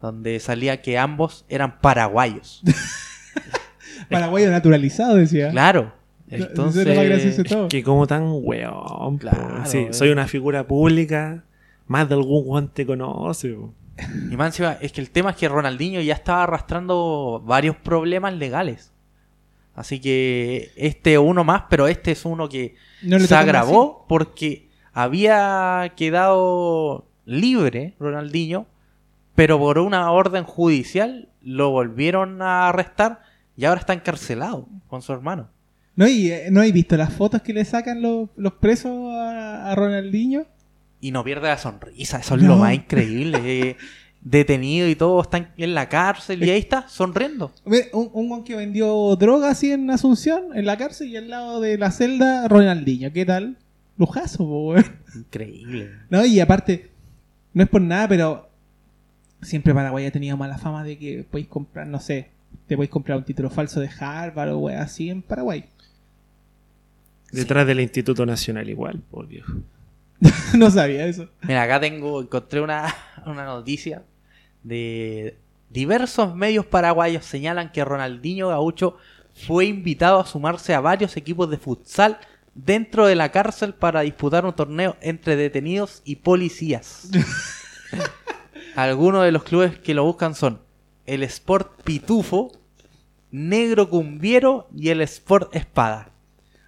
[0.00, 2.62] donde salía que ambos eran paraguayos.
[4.10, 5.50] Paraguayo naturalizado, decía.
[5.50, 5.92] Claro.
[6.28, 6.86] Entonces.
[7.68, 9.18] Que como tan weón.
[9.18, 9.92] Claro, Sí, eh.
[9.92, 11.44] soy una figura pública.
[11.86, 13.56] Más de algún weón te conoce.
[14.30, 18.34] Y más encima, es que el tema es que Ronaldinho ya estaba arrastrando varios problemas
[18.34, 18.92] legales.
[19.74, 25.92] Así que este uno más, pero este es uno que No se agravó porque había
[25.96, 28.66] quedado libre Ronaldinho,
[29.34, 33.20] pero por una orden judicial lo volvieron a arrestar
[33.54, 35.50] y ahora está encarcelado con su hermano.
[35.94, 39.70] ¿No, y, eh, ¿No hay visto las fotos que le sacan los, los presos a,
[39.70, 40.46] a Ronaldinho?
[41.00, 42.48] Y no pierde la sonrisa, eso es No.
[42.50, 43.38] lo más increíble.
[43.70, 43.76] eh,
[44.22, 47.52] detenido y todo, está en- la cárcel y ahí está, sonriendo.
[47.64, 51.60] Un, un guan que vendió droga así en Asunción, en la cárcel, y al lado
[51.60, 53.12] de la celda, Ronaldinho.
[53.12, 53.56] ¿Qué tal?
[53.98, 54.84] Lujazo, po, weón.
[55.14, 55.90] Increíble.
[56.10, 56.90] No, y aparte,
[57.54, 58.48] no es por nada, pero
[59.42, 62.30] siempre Paraguay ha tenido mala fama de que podéis comprar, no sé,
[62.66, 65.66] te podéis comprar un título falso de Harvard o weá así en Paraguay.
[67.30, 69.52] Detrás del Instituto Nacional igual, por viejo.
[70.56, 71.28] no sabía eso.
[71.42, 72.94] Mira, acá tengo, encontré una,
[73.26, 74.04] una noticia
[74.62, 75.38] de
[75.70, 78.96] diversos medios paraguayos señalan que Ronaldinho Gaucho
[79.34, 82.18] fue invitado a sumarse a varios equipos de futsal
[82.54, 87.08] dentro de la cárcel para disputar un torneo entre detenidos y policías.
[88.76, 90.60] Algunos de los clubes que lo buscan son
[91.04, 92.52] el Sport Pitufo,
[93.30, 96.10] Negro Cumbiero y el Sport Espada.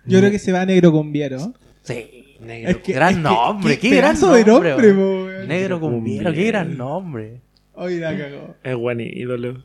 [0.05, 1.53] Yo creo que se va a negro con Viero.
[1.83, 2.71] Sí, Negro.
[2.71, 4.45] Es que- gran es que- nombre, qué qué, gran nombre.
[4.45, 5.49] de nombre, weón.
[5.49, 7.41] Negro Cumbiero, qué gran nombre.
[7.75, 8.55] Hoy la cagó.
[8.63, 9.65] Es buen ídolo.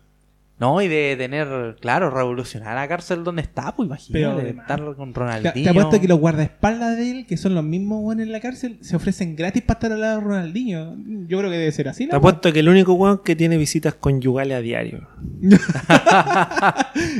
[0.60, 4.64] No, y de tener, claro, revolucionar la cárcel donde está, pues Pero imagínate, de además-
[4.70, 5.64] estar con Te, Ronaldinho.
[5.64, 8.78] te apuesto que los guardaespaldas de él, que son los mismos buenos en la cárcel,
[8.82, 10.96] se ofrecen gratis para estar al lado de Ronaldinho.
[11.28, 12.06] Yo creo que debe ser así.
[12.06, 12.20] Te ¿no?
[12.20, 15.08] apuesto que el único weón que tiene visitas conyugales a diario.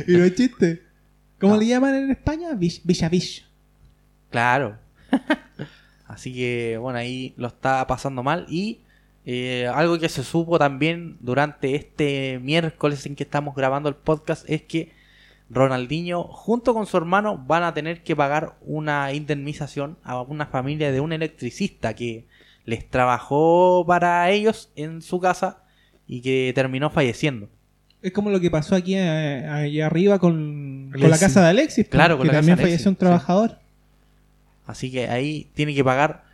[0.06, 0.82] y no es chiste.
[1.40, 2.52] ¿Cómo le llaman en España?
[2.54, 3.44] Vish- Villa Vish.
[4.30, 4.76] Claro.
[6.06, 8.46] Así que, bueno, ahí lo está pasando mal.
[8.48, 8.80] Y
[9.26, 14.48] eh, algo que se supo también durante este miércoles en que estamos grabando el podcast
[14.48, 14.92] es que
[15.50, 20.92] Ronaldinho, junto con su hermano, van a tener que pagar una indemnización a una familia
[20.92, 22.26] de un electricista que
[22.64, 25.62] les trabajó para ellos en su casa
[26.06, 27.48] y que terminó falleciendo.
[28.02, 31.88] Es como lo que pasó aquí eh, allá arriba con, con la casa de Alexis.
[31.88, 33.58] Claro, con que la casa también de falleció un trabajador.
[34.66, 36.24] Así que ahí tiene que pagar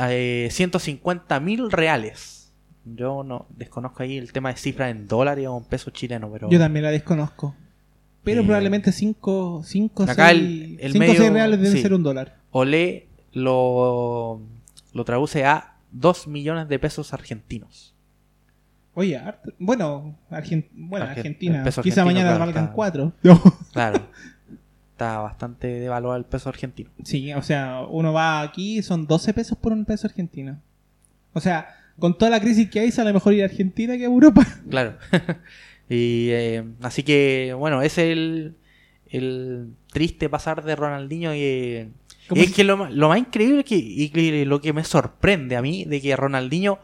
[0.00, 2.52] eh, 150 mil reales.
[2.84, 6.48] Yo no desconozco ahí el tema de cifras en dólares o en pesos chilenos, pero
[6.50, 7.54] Yo también la desconozco.
[8.22, 11.72] Pero Eh, probablemente 5 cinco, acá seis- el- el cinco o medio- 6 reales deben
[11.76, 11.82] sí.
[11.82, 12.36] ser un dólar.
[12.52, 14.40] Olé lo,
[14.92, 17.94] lo traduce a 2 millones de pesos argentinos.
[18.94, 19.20] Oye,
[19.58, 20.16] bueno,
[20.72, 21.64] bueno Argen- Argentina.
[21.82, 23.12] Quizá mañana valgan está- 4.
[23.72, 24.06] Claro.
[24.96, 26.88] Está bastante devaluado el peso argentino.
[27.04, 30.58] Sí, o sea, uno va aquí, son 12 pesos por un peso argentino.
[31.34, 34.06] O sea, con toda la crisis que hay, sale mejor ir a Argentina que a
[34.06, 34.46] Europa.
[34.70, 34.96] Claro.
[35.90, 38.54] y eh, así que, bueno, ese es el,
[39.10, 41.90] el triste pasar de Ronaldinho y...
[42.34, 45.84] es si- que lo, lo más increíble que, y lo que me sorprende a mí
[45.84, 46.78] de que Ronaldinho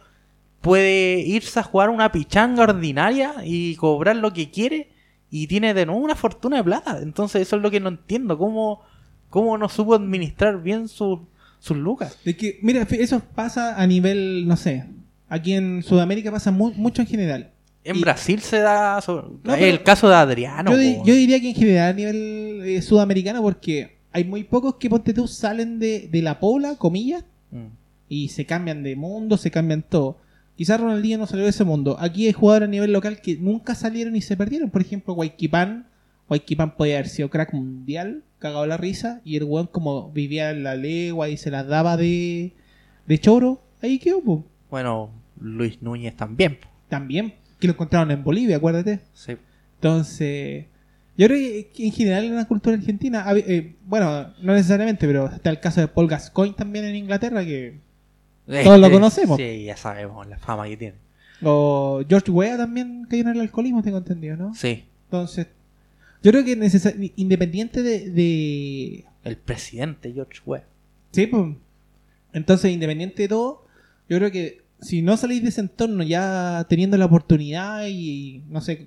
[0.61, 4.91] puede irse a jugar una pichanga ordinaria y cobrar lo que quiere
[5.33, 7.01] y tiene de nuevo una fortuna de plata.
[7.03, 8.37] Entonces eso es lo que no entiendo.
[8.39, 8.83] ¿Cómo,
[9.31, 11.27] cómo no supo administrar bien su-
[11.59, 12.19] sus lucas?
[12.25, 14.85] Es que, mira, eso pasa a nivel, no sé,
[15.29, 17.51] aquí en Sudamérica pasa mu- mucho en general.
[17.83, 19.01] En Y- Brasil se da
[19.43, 20.71] No, el caso de Adriano.
[20.71, 21.05] yo, di- po.
[21.07, 25.15] yo diría que en general a nivel eh, sudamericano, porque hay muy pocos que, ponte
[25.15, 27.67] tú, salen de, de la pola, comillas, Mm.
[28.09, 30.19] y se cambian de mundo, se cambian todo.
[30.57, 31.97] Quizás Ronaldinho no salió de ese mundo.
[31.99, 34.71] Aquí hay jugadores a nivel local que nunca salieron y se perdieron.
[34.71, 35.87] Por ejemplo, Guayquipán.
[36.29, 39.21] Guayquipán podía haber sido crack mundial, cagado la risa.
[39.25, 42.53] Y el weón, como vivía en la legua y se las daba de,
[43.07, 44.45] de choro, ahí quedó, po.
[44.71, 45.11] Bueno,
[45.41, 46.59] Luis Núñez también.
[46.89, 49.01] También, que lo encontraron en Bolivia, acuérdate.
[49.15, 49.37] Sí.
[49.77, 50.67] Entonces,
[51.17, 51.39] yo creo
[51.75, 55.81] que, en general en la cultura argentina, eh, bueno, no necesariamente, pero está el caso
[55.81, 57.81] de Paul Gascoigne también en Inglaterra, que
[58.47, 59.37] Todos lo conocemos.
[59.37, 60.97] Sí, ya sabemos la fama que tiene.
[61.43, 64.55] O George Weah también cayó en el alcoholismo, tengo entendido, ¿no?
[64.55, 64.85] Sí.
[65.05, 65.49] Entonces,
[66.23, 70.65] yo creo que independiente de, de- El presidente George Weah.
[71.11, 71.55] Sí, pues.
[72.33, 73.65] Entonces, independiente de todo,
[74.09, 78.61] yo creo que si no salís de ese entorno ya teniendo la oportunidad y, no
[78.61, 78.87] sé,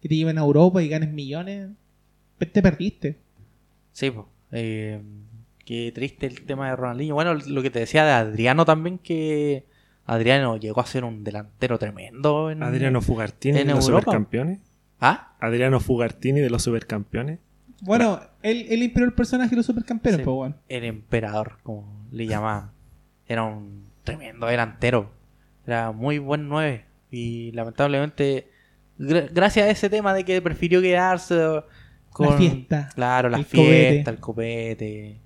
[0.00, 1.68] que te lleven a Europa y ganes millones,
[2.38, 3.16] te perdiste.
[3.92, 4.26] Sí, pues.
[4.52, 5.00] Eh,
[5.64, 7.14] qué triste el tema de Ronaldinho.
[7.14, 9.64] Bueno, lo que te decía de Adriano también, que
[10.06, 12.50] Adriano llegó a ser un delantero tremendo.
[12.50, 12.62] En...
[12.62, 14.02] Adriano Fugartini en de los Europa.
[14.04, 14.58] supercampeones.
[15.00, 15.34] ¿Ah?
[15.40, 17.38] Adriano Fugartini de los supercampeones.
[17.80, 20.24] Bueno, él, él inspiró el personaje de los supercampeones, Sí.
[20.24, 20.54] pues bueno.
[20.68, 22.70] El emperador, como le llamaban.
[23.26, 25.10] Era un tremendo delantero.
[25.66, 26.84] Era muy buen 9.
[27.10, 28.48] Y lamentablemente,
[28.98, 31.62] gra- gracias a ese tema de que prefirió quedarse
[32.10, 32.28] con.
[32.30, 35.20] La fiesta, Claro, la el fiesta, el copete,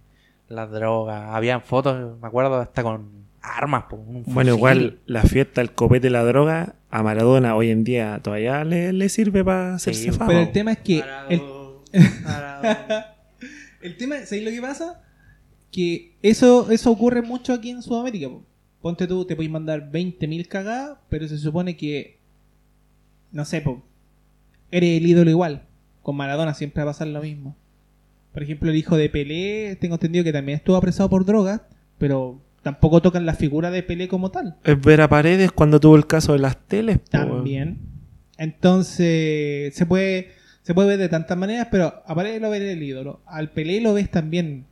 [0.49, 1.31] las drogas.
[1.35, 3.85] Habían fotos, me acuerdo, hasta con armas.
[3.85, 8.21] po, un Bueno, igual la fiesta, el copete, la droga, a Maradona hoy en día
[8.23, 10.29] todavía le, le sirve para hacerse Sí, fama.
[10.29, 11.05] Pero el tema es que...
[11.29, 11.43] El,
[12.25, 13.07] Maradona.
[13.83, 15.03] el tema, ¿sabéis lo que pasa?
[15.71, 18.29] Que eso, eso ocurre mucho aquí en Sudamérica.
[18.29, 18.43] po.
[18.81, 22.19] Ponte tú, te puedes mandar 20.000 cagadas, pero se supone que,
[23.33, 23.83] no sé, po,
[24.71, 25.63] eres el ídolo igual.
[26.03, 27.57] Con Maradona siempre va a pasar lo mismo.
[28.39, 31.61] Por ejemplo, el hijo de Pelé, tengo entendido que también estuvo apresado por drogas,
[31.99, 34.55] pero tampoco tocan la figura de Pelé como tal.
[34.63, 37.03] Es ver a Paredes cuando tuvo el caso de las teles.
[37.03, 37.81] También.
[38.37, 40.29] Entonces, se puede,
[40.63, 43.23] se puede ver de tantas maneras, pero a Paredes lo ves el ídolo.
[43.27, 44.67] Al Pelé lo ves también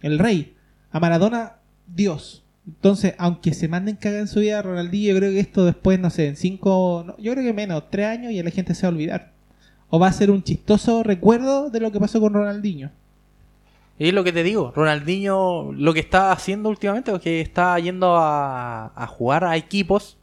[0.00, 0.54] el rey.
[0.90, 2.46] A Maradona, Dios.
[2.66, 6.08] Entonces, aunque se manden cagar en su vida, Ronaldinho, yo creo que esto después, no
[6.08, 8.86] sé, en cinco, no, yo creo que menos, tres años y a la gente se
[8.86, 9.32] va a olvidar.
[9.94, 12.90] O va a ser un chistoso recuerdo de lo que pasó con Ronaldinho.
[13.98, 17.78] Y es lo que te digo, Ronaldinho lo que está haciendo últimamente es que está
[17.78, 20.16] yendo a, a jugar a equipos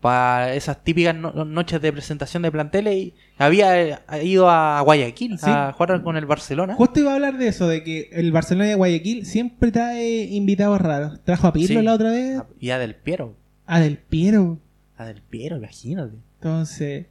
[0.00, 5.44] para esas típicas no- noches de presentación de planteles y había ido a Guayaquil Sí.
[5.50, 6.74] a jugar con el Barcelona.
[6.76, 10.80] Justo iba a hablar de eso, de que el Barcelona de Guayaquil siempre trae invitados
[10.80, 11.18] raros.
[11.24, 11.84] Trajo a Pirlo Sí.
[11.84, 13.34] la otra vez, Y a Del Piero.
[13.66, 14.58] a Del Piero.
[14.96, 16.14] A Del Piero, imagínate.
[16.40, 17.06] Entonces,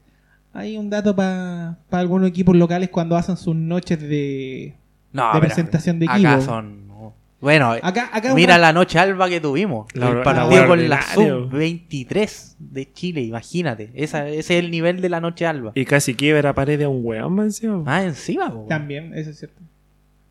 [0.53, 4.75] Hay un dato para algunos equipos locales cuando hacen sus noches de...
[5.11, 6.41] No, de pero presentación de acá equipo.
[6.41, 6.87] son.
[6.87, 7.13] no.
[7.41, 9.87] Bueno, Acá, acá mira una- la noche alba que tuvimos.
[9.95, 11.49] La- el partido con la ordinario.
[11.49, 13.91] sub-23 de Chile, imagínate.
[13.93, 15.71] Esa, ese es el nivel de la noche alba.
[15.75, 17.77] Y casi quiebra pared de un weón, man, encima.
[17.77, 18.65] Más encima, po.
[18.67, 19.61] También, eso es cierto.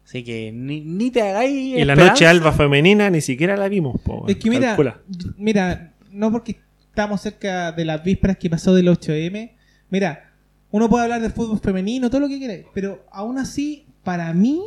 [0.05, 1.79] Así que ni, ni te hagáis.
[1.79, 4.27] Y la noche alba femenina ni siquiera la vimos, po.
[4.29, 4.99] Es que mira, calcula.
[5.37, 6.57] mira, no porque
[6.91, 9.51] estamos cerca de las vísperas que pasó del 8M,
[9.91, 10.33] mira,
[10.71, 14.61] uno puede hablar de fútbol femenino, todo lo que quiera, pero aún así, para mí,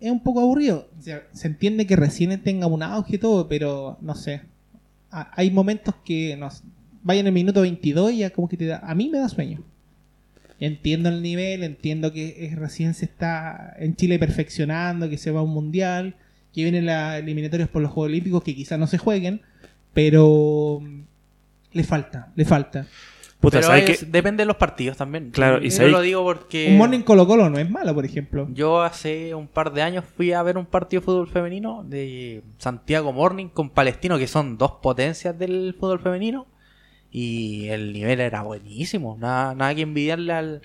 [0.00, 0.88] es un poco aburrido.
[0.98, 4.42] O sea, se entiende que recién tenga un auge y todo, pero no sé.
[5.10, 6.62] Ha- Hay momentos que nos
[7.02, 9.28] vayan en el minuto 22 y ya como que te da, a mí me da
[9.28, 9.62] sueño.
[10.58, 15.40] Entiendo el nivel, entiendo que es- recién se está en Chile perfeccionando, que se va
[15.40, 16.16] a un mundial,
[16.52, 19.42] que vienen las eliminatorias por los Juegos Olímpicos que quizás no se jueguen,
[19.94, 21.00] pero mm,
[21.72, 22.86] le falta, le falta.
[23.40, 24.06] Puta, Pero ¿sabes es- qué?
[24.06, 25.30] depende de los partidos también.
[25.30, 26.68] Claro, y Yo lo digo porque.
[26.70, 28.48] Un Morning Colo Colo no es malo, por ejemplo.
[28.52, 32.42] Yo hace un par de años fui a ver un partido de fútbol femenino de
[32.58, 36.46] Santiago Morning con Palestino, que son dos potencias del fútbol femenino.
[37.10, 39.16] Y el nivel era buenísimo.
[39.20, 40.62] Nada, nada que envidiarle al-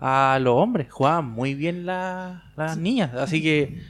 [0.00, 0.90] a los hombres.
[0.90, 3.14] Jugaban muy bien la- las niñas.
[3.14, 3.80] Así que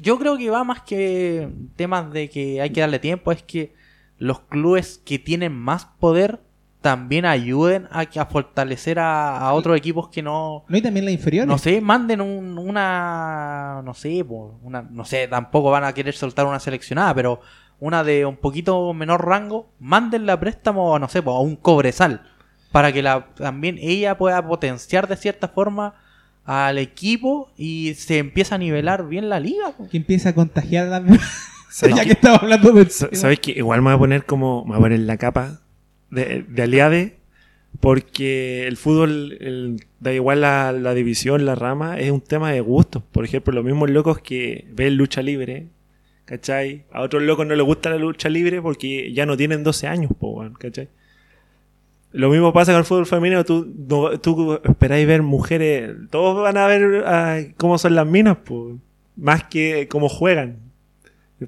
[0.00, 3.30] yo creo que va más que temas de que hay que darle tiempo.
[3.32, 3.72] Es que
[4.18, 6.40] los clubes que tienen más poder
[6.86, 11.04] también ayuden a, que- a fortalecer a, a otros equipos que no, No hay también
[11.04, 11.44] la inferior.
[11.44, 14.24] no sé, manden un- una, no sé,
[14.62, 17.40] una, no sé, tampoco van a querer soltar una seleccionada, pero
[17.80, 22.22] una de un poquito menor rango, mándenla a préstamo, no sé, a un cobresal,
[22.70, 25.94] para que la, también ella pueda potenciar de cierta forma
[26.44, 29.72] al equipo y se empieza a nivelar bien la liga.
[29.76, 29.88] po.
[29.88, 31.18] Que empieza a contagiar a la...
[31.68, 32.88] ¿Sabes ya que estamos hablando de...
[32.88, 34.62] Sa- ¿Sabes que Igual me voy a poner como.
[34.64, 35.58] Me voy a poner la capa
[36.10, 37.16] de, de aliade.
[37.80, 43.02] Porque el fútbol, da igual la, división, la rama, es un tema de gustos.
[43.12, 45.66] Por ejemplo, los mismos locos que ven lucha libre,
[46.24, 46.84] ¿cachai?
[46.90, 50.10] A otros locos no les gusta la lucha libre porque ya no tienen 12 años,
[50.18, 50.88] po, ¿cachai?
[52.12, 53.44] Lo mismo pasa con el fútbol femenino.
[53.44, 55.94] Tú, no- tú esperáis ver mujeres.
[56.10, 58.78] Todos van a ver ah, cómo son las minas, po,
[59.16, 60.60] más que cómo juegan.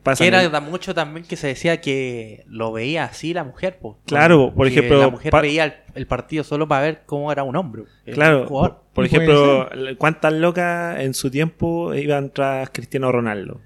[0.02, 3.78] Pasa Que era mucho también que se decía que lo veía así la mujer.
[3.78, 3.98] po.
[4.04, 7.32] Claro, por Que ejemplo, La mujer pa- veía el, el partido solo para ver cómo
[7.32, 7.84] era un hombre.
[8.12, 8.82] Claro, jugador.
[8.92, 13.62] por, ejemplo, ¿cuántas locas en su tiempo iban tras Cristiano Ronaldo?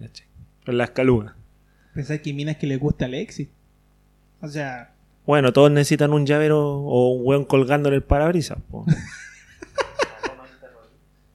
[0.66, 1.34] En las calugas.
[1.92, 3.48] Pensar que minas que les gusta Alexis.
[4.40, 4.92] O sea,
[5.26, 8.58] Bueno, todos necesitan un llavero o un hueón colgando en el parabrisas.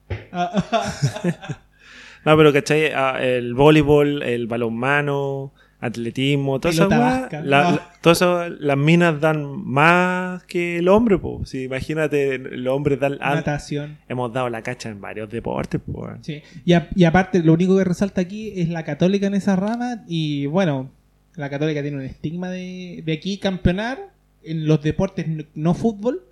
[2.24, 2.92] no, pero ¿cachai?
[2.94, 9.64] Ah, El voleibol, el balonmano, atletismo, todas esas la- la- todas esas- las minas dan
[9.64, 11.42] más que el hombre, po.
[11.44, 13.16] Si imagínate, los hombres dan...
[13.18, 13.96] natación.
[14.08, 16.08] hemos dado la cacha en varios deportes, po.
[16.22, 16.42] Sí.
[16.64, 20.02] Y, a- y aparte, lo único que resalta aquí es la católica en esa rama.
[20.08, 20.90] Y bueno,
[21.36, 23.98] la católica tiene un estigma de, de aquí campeonar
[24.42, 26.22] en los deportes no, no fútbol.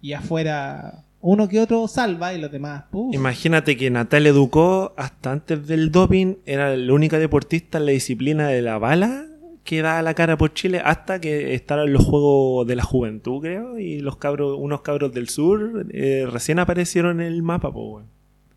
[0.00, 2.84] Y afuera, uno que otro salva y los demás.
[2.90, 3.14] puf.
[3.14, 8.48] Imagínate que Natalia Ducó, hasta antes del doping, era la única deportista en la disciplina
[8.48, 9.26] de la bala
[9.64, 13.78] que daba la cara por Chile hasta que estaban los Juegos de la Juventud, creo,
[13.78, 18.04] y los cabros, unos cabros del sur eh, recién aparecieron en el mapa, weón.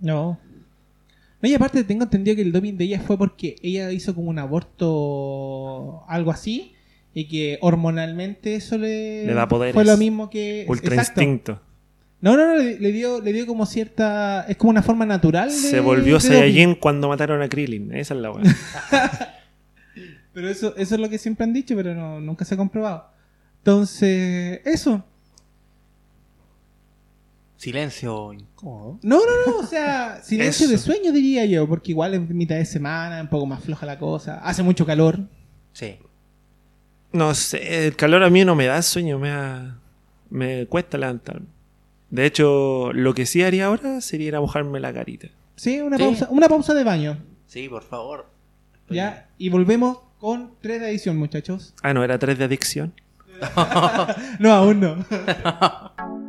[0.01, 0.37] No.
[1.41, 4.29] No, y aparte tengo entendido que el doping de ella fue porque ella hizo como
[4.29, 6.73] un aborto, algo así,
[7.13, 9.73] y que hormonalmente eso le, Le da poderes.
[9.73, 10.65] Fue lo mismo que...
[10.67, 11.21] Ultra exacto.
[11.21, 11.61] instinto.
[12.19, 14.45] No, no, no, le, le dio, le dio como cierta...
[14.49, 15.55] Es como una forma natural de...
[15.55, 17.93] Se volvió Saiyajin cuando mataron a Krillin.
[17.93, 18.49] Esa es la doping.
[20.33, 23.09] Pero eso, eso es lo que siempre han dicho, pero no, nunca se ha comprobado.
[23.59, 25.03] Entonces, eso.
[27.55, 28.99] Silencio incómodo.
[29.01, 32.65] No, no, no, o sea, silencio de sueño diría yo, porque igual es mitad de
[32.65, 35.19] semana, un poco más floja la cosa, hace mucho calor.
[35.73, 35.97] Sí.
[37.11, 39.79] No sé, el calor a mí no me da sueño, me da-
[40.29, 41.47] me cuesta levantarme.
[42.09, 45.27] De hecho, lo que sí haría ahora sería ir a mojarme la carita.
[45.55, 46.03] Sí, una Sí.
[46.03, 47.17] pausa, una pausa de baño.
[47.47, 48.27] Sí, por favor.
[48.89, 51.73] Ya, y volvemos con 3 de edición, muchachos.
[51.83, 52.93] Ah, no, era 3 de adicción.
[54.39, 55.05] No, aún no.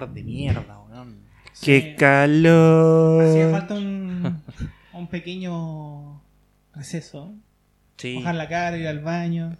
[0.00, 1.16] calor de mierda, weón.
[1.62, 1.96] ¡Qué Sí.
[1.96, 3.22] calor!
[3.24, 4.42] Hacía falta un,
[4.94, 6.22] un pequeño
[6.74, 7.34] receso.
[7.96, 8.14] Sí.
[8.14, 9.56] Mojar la cara, ir al baño.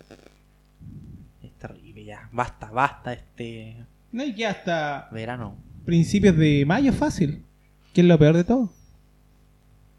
[1.58, 2.28] terrible ya.
[2.32, 5.56] Basta, basta este No, y que hasta verano.
[5.84, 7.44] principios de mayo fácil.
[7.92, 8.72] Que es lo peor de todo.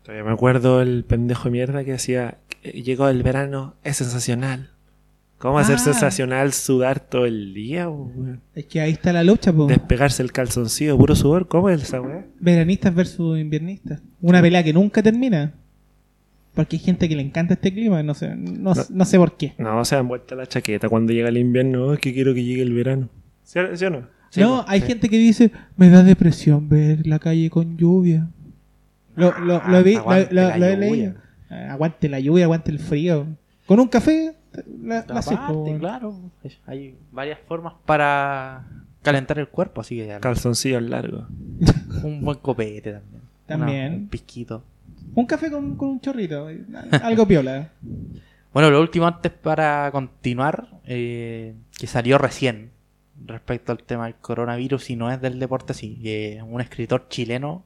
[0.04, 4.72] Todavía me acuerdo el pendejo de mierda que decía, "Eh, llegó el verano, es sensacional.
[5.42, 5.80] ¿Cómo va a ser Ah.
[5.80, 7.90] sensacional sudar todo el día?
[7.90, 8.42] weón?
[8.54, 9.66] Es que ahí está la lucha, po.
[9.68, 12.26] Despegarse el calzoncillo, puro sudor, ¿cómo es esa weá?
[12.40, 14.02] Veranistas versus inviernistas.
[14.22, 15.54] Una pelea que nunca termina.
[16.54, 18.82] Porque hay gente que le encanta este clima, no sé, no, No.
[18.90, 19.54] no sé por qué.
[19.58, 22.44] No, se dan vuelta la chaqueta cuando llega el invierno, "Oh, es que quiero que
[22.44, 23.10] llegue el verano.
[23.44, 24.08] ¿Sí, o- sí o no?
[24.30, 24.88] Sí, no, pues, hay sí.
[24.88, 28.28] gente que dice, me da depresión ver la calle con lluvia.
[29.16, 31.14] Lo, lo, lo, vi- lo- Aguante lo- la lo he leído.
[31.50, 33.26] Aguante la lluvia, aguante el frío.
[33.66, 34.34] Con un café,
[34.84, 36.20] la, la claro,
[36.68, 38.66] hay varias formas para
[39.02, 41.26] calentar el cuerpo, así que Calzoncillos largos.
[42.04, 43.22] un buen copete también.
[43.46, 43.88] También.
[43.88, 44.64] Una- un pisquito.
[45.16, 46.64] Un café con, con un chorrito, eh,
[47.04, 47.70] algo piola.
[48.54, 52.72] Bueno, lo último antes para continuar, eh, que salió recién
[53.26, 57.64] respecto al tema del coronavirus y no es del deporte, sí, que un escritor chileno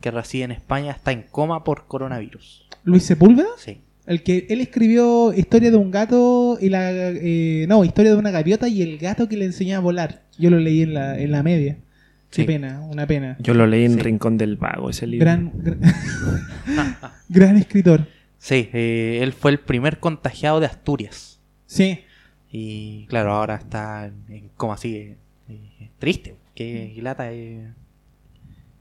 [0.00, 2.68] que reside en España está en coma por coronavirus.
[2.84, 3.80] Luis Sepúlveda, Sí.
[4.06, 8.30] El que él escribió historia de un gato y la eh, no, historia de una
[8.30, 10.22] gaviota y el gato que le enseñaba a volar.
[10.38, 11.76] Yo lo leí en la, en la media.
[12.30, 12.44] Qué Sí.
[12.46, 13.36] pena, una pena.
[13.40, 14.00] Yo lo leí en Sí.
[14.00, 15.24] Rincón del Vago, ese libro.
[15.26, 15.80] Gran, gran,
[17.28, 18.06] gran escritor.
[18.38, 21.40] Sí, eh, él fue el primer contagiado de Asturias.
[21.66, 22.00] Sí,
[22.50, 24.94] Y claro, ahora está en, coma así.
[24.96, 25.16] eh,
[25.48, 27.72] eh, triste, que lata eh,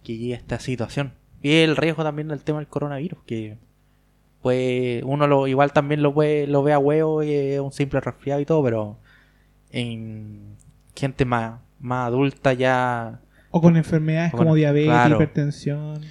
[0.03, 1.13] que llegue a esta situación.
[1.43, 3.57] Y el riesgo también del tema del coronavirus, que
[4.41, 7.99] pues uno lo igual también lo puede, lo ve a huevo y es un simple
[7.99, 8.97] resfriado y todo, pero
[9.71, 10.56] en
[10.95, 15.15] gente más, más adulta ya o con enfermedades O como diabetes, claro.
[15.15, 16.01] hipertensión.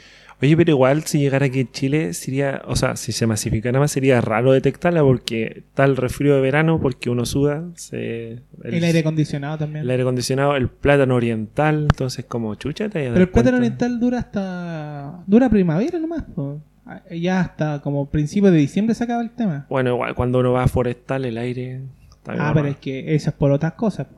[0.43, 3.91] Oye, pero igual si llegara aquí en Chile sería, o sea, si se masificara más
[3.93, 9.01] sería raro detectarla porque está el resfrío de verano porque uno suda, se, El, aire
[9.01, 9.85] acondicionado también.
[9.85, 14.19] el aire acondicionado, el plátano oriental, entonces como chucha te Pero el plátano oriental dura
[14.21, 15.23] hasta.
[15.27, 16.23] dura primavera nomás.
[16.23, 16.63] po.
[16.93, 19.67] Ah, Ya hasta como principios de diciembre se acaba el tema.
[19.69, 23.15] Bueno, igual cuando uno va a forestal el aire está bien Ah, pero es que
[23.15, 24.09] eso es por otras cosas.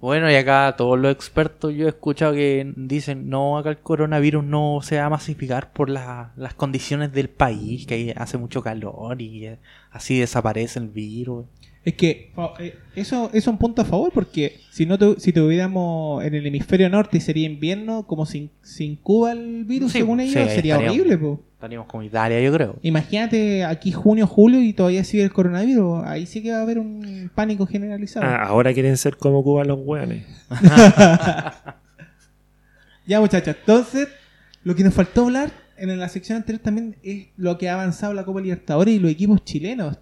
[0.00, 4.44] Bueno, y acá todos los expertos yo he escuchado que dicen, no, acá el coronavirus
[4.44, 8.62] no se va a masificar por la- las condiciones del país, que ahí hace mucho
[8.62, 9.58] calor y eh,
[9.90, 11.46] así desaparece el virus.
[11.84, 15.32] Es que fa- eh, eso es un punto a favor porque si no tu- si
[15.34, 19.98] tuviéramos en el hemisferio norte y sería invierno, como sin, sin Cuba el virus, Sí,
[19.98, 20.88] según ellos, sería estaríamos.
[20.88, 21.18] horrible.
[21.18, 21.40] po.
[21.52, 22.76] Estaríamos como Italia, yo creo.
[22.82, 26.04] Imagínate aquí junio, julio y todavía sigue el coronavirus.
[26.04, 28.24] Ahí sí que va a haber un pánico generalizado.
[28.26, 30.24] Ah, ahora quieren ser como Cuba los hueones.
[33.06, 34.08] Ya muchachos, entonces
[34.62, 38.14] lo que nos faltó hablar en la sección anterior también es lo que ha avanzado
[38.14, 39.98] la Copa Libertadores y los equipos chilenos.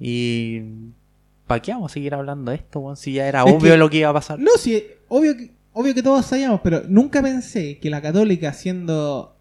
[0.00, 0.60] Y...
[1.46, 2.96] ¿Para qué vamos a seguir hablando de esto, weón?
[2.96, 4.38] Si ya era Es obvio que- lo que iba a pasar.
[4.38, 9.34] No, sí, obvio que, obvio que todos sabíamos, pero nunca pensé que la Católica, siendo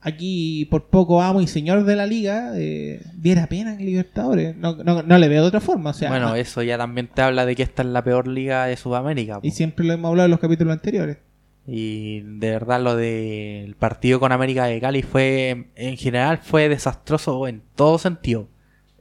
[0.00, 4.56] aquí por poco amo y señor de la liga, eh, diera pena en Libertadores.
[4.56, 7.22] No, no, no le veo de otra forma, o sea, bueno, eso ya también te
[7.22, 9.40] habla de que esta es la peor liga de Sudamérica.
[9.40, 9.46] po.
[9.46, 11.18] y siempre lo hemos hablado en los capítulos anteriores.
[11.66, 17.48] Y de verdad lo del partido con América de Cali fue, en general, fue desastroso
[17.48, 18.48] en todo sentido.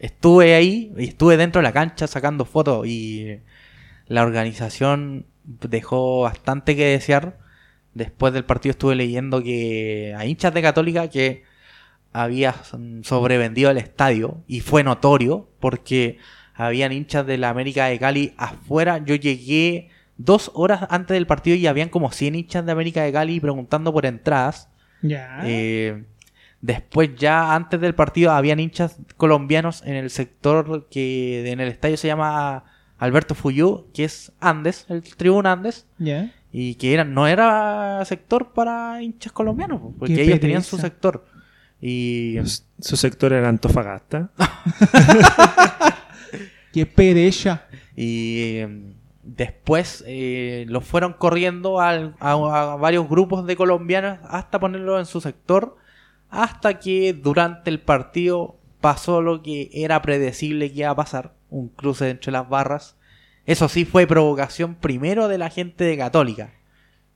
[0.06, 3.40] Estuve ahí, y estuve dentro de la cancha sacando fotos y
[4.08, 7.40] la organización dejó bastante que desear.
[7.96, 11.44] Después del partido estuve leyendo que a hinchas de Católica que
[12.14, 12.54] había
[13.02, 16.20] sobrevendido el estadio y fue notorio porque
[16.54, 19.00] habían hinchas de la América de Cali afuera.
[19.04, 23.12] Yo llegué dos horas antes del partido y habían como 100 hinchas de América de
[23.12, 24.70] Cali preguntando por entradas.
[25.02, 25.40] Ya.
[25.46, 26.04] Eh,
[26.66, 31.98] después ya antes del partido habían hinchas colombianos en el sector que en el estadio
[31.98, 32.64] se llama
[32.98, 35.86] Alberto Fuyú, que es Andes, el tribuna Andes.
[36.52, 40.78] Y que eran, no era sector para hinchas colombianos, po, porque Qué ellos tenían su
[40.78, 41.26] sector.
[41.82, 42.38] Y
[42.80, 44.30] Su sector era Antofagasta.
[46.74, 47.64] Qué pereza.
[47.96, 54.60] Y eh, después eh, los fueron corriendo al- a, a varios grupos de colombianos hasta
[54.60, 55.78] ponerlos en su sector.
[56.30, 61.70] Hasta que durante el partido pasó lo que era predecible que iba a pasar: un
[61.70, 62.98] cruce entre las barras.
[63.46, 66.54] Eso sí fue provocación primero de la gente de Católica.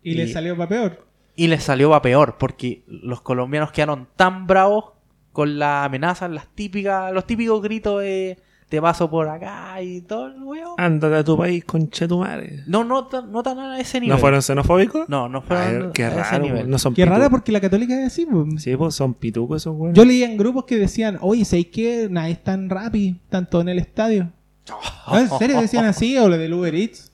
[0.03, 1.07] Y, le salió para peor.
[1.35, 4.93] Y les salió a peor, porque los colombianos quedaron tan bravos
[5.31, 8.37] con las amenazas, las típicas, los típicos gritos de
[8.69, 10.75] te paso por acá y todo el weón.
[10.77, 12.63] Ándate a tu país, concha tu madre.
[12.67, 14.15] No, no, tan- no tan a ese nivel.
[14.15, 15.09] ¿No fueron xenofóbicos?
[15.09, 16.69] No, no Ay, fueron qué a ese raro, nivel.
[16.69, 17.29] no son Qué pitucos.
[17.29, 18.25] porque la Católica es así.
[18.27, 18.45] po.
[18.57, 19.97] Sí, pues son pitucos esos güeyes.
[19.97, 22.07] Yo leía en grupos que decían, oye, ¿sabéis qué?
[22.11, 24.31] Nadie es tan rápido, tanto en el estadio.
[24.69, 27.11] ¿No, ¿En serio decían así o lo del Uber Eats?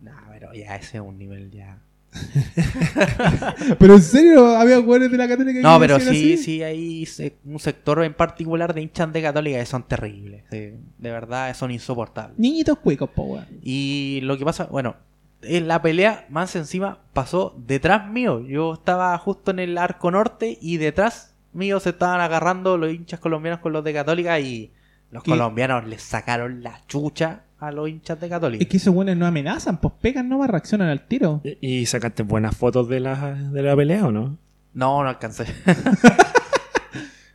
[0.00, 1.80] No, pero ya ese es un nivel ya.
[3.78, 6.42] Pero en serio, había jugadores de la Católica que No, pero decían sí, así?
[6.42, 7.08] sí, hay
[7.44, 10.44] un sector en particular de hinchas de Católica que son terribles.
[10.50, 12.38] de verdad, son insoportables.
[12.38, 13.46] Niñitos cuicos, po, weón.
[13.62, 14.96] Y lo que pasa, bueno,
[15.42, 18.40] en la pelea más encima pasó detrás mío.
[18.40, 23.20] Yo estaba justo en el arco norte y detrás mío se estaban agarrando los hinchas
[23.20, 24.72] colombianos con los de Católica y
[25.10, 25.30] los ¿Qué?
[25.32, 28.62] colombianos les sacaron la chucha a los hinchas de Católica.
[28.62, 31.40] Es que esos buenos no amenazan, pues pegan nomás, reaccionan al tiro.
[31.44, 34.38] ¿Y y sacaste buenas fotos de la, de la pelea o no?
[34.72, 35.46] No, no alcancé.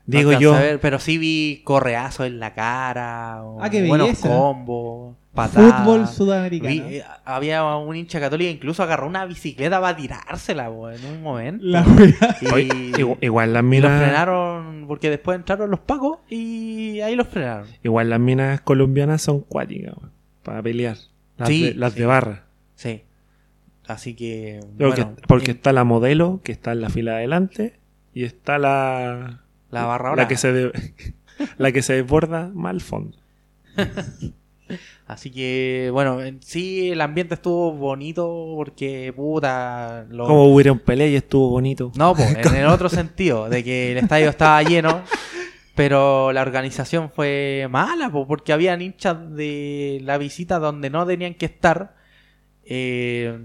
[0.05, 0.55] Digo No alcancé yo.
[0.55, 4.27] a ver, pero sí vi correazos en la cara, o Ah, qué buenos belleza.
[4.27, 5.83] combos, patadas.
[5.83, 6.69] Fútbol sudamericano.
[6.73, 11.63] Vi- eh, había un hincha católica incluso agarró una bicicleta para tirársela en un momento.
[11.63, 11.85] La.
[12.41, 14.01] Y, igual las y los minas.
[14.01, 17.67] frenaron porque después entraron los pacos y ahí los frenaron.
[17.83, 20.11] Igual las minas colombianas son cuáticas, weón,
[20.49, 20.97] para pelear.
[21.37, 21.99] Las, Sí, de, las sí.
[21.99, 22.43] de barra.
[22.75, 23.03] Sí.
[23.87, 24.59] Así que.
[24.77, 27.79] Porque, bueno, porque en- está la modelo, que está en la fila de adelante,
[28.13, 29.43] y está la.
[29.71, 30.27] la barra la brava.
[30.27, 30.71] que se de-
[31.57, 33.17] la que se desborda más al fondo.
[35.07, 40.05] Así que, bueno, en sí el ambiente estuvo bonito porque, puta.
[40.09, 41.91] los- Como hubiera un pelea y estuvo bonito.
[41.95, 45.01] No, pues, en el otro sentido, de que el estadio estaba lleno,
[45.79, 51.35] pero la organización fue mala, po, porque habían hinchas de la visita donde no tenían
[51.35, 51.95] que estar.
[52.65, 53.39] Eh,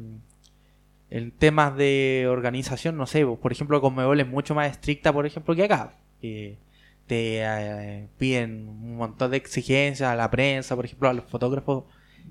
[1.10, 5.26] en temas de organización, no sé, po, por ejemplo, Conmebol es mucho más estricta, por
[5.26, 5.96] ejemplo, que acá.
[6.20, 6.58] te
[7.06, 11.84] eh, piden un montón de exigencias a la prensa, por ejemplo, a los fotógrafos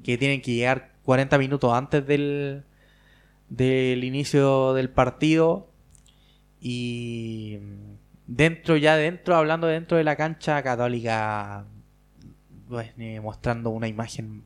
[0.03, 2.65] que tienen que llegar 40 minutos antes del,
[3.47, 5.69] del inicio del partido
[6.59, 7.59] y
[8.27, 11.65] dentro ya dentro hablando dentro de la cancha católica
[12.67, 14.43] pues, mostrando una imagen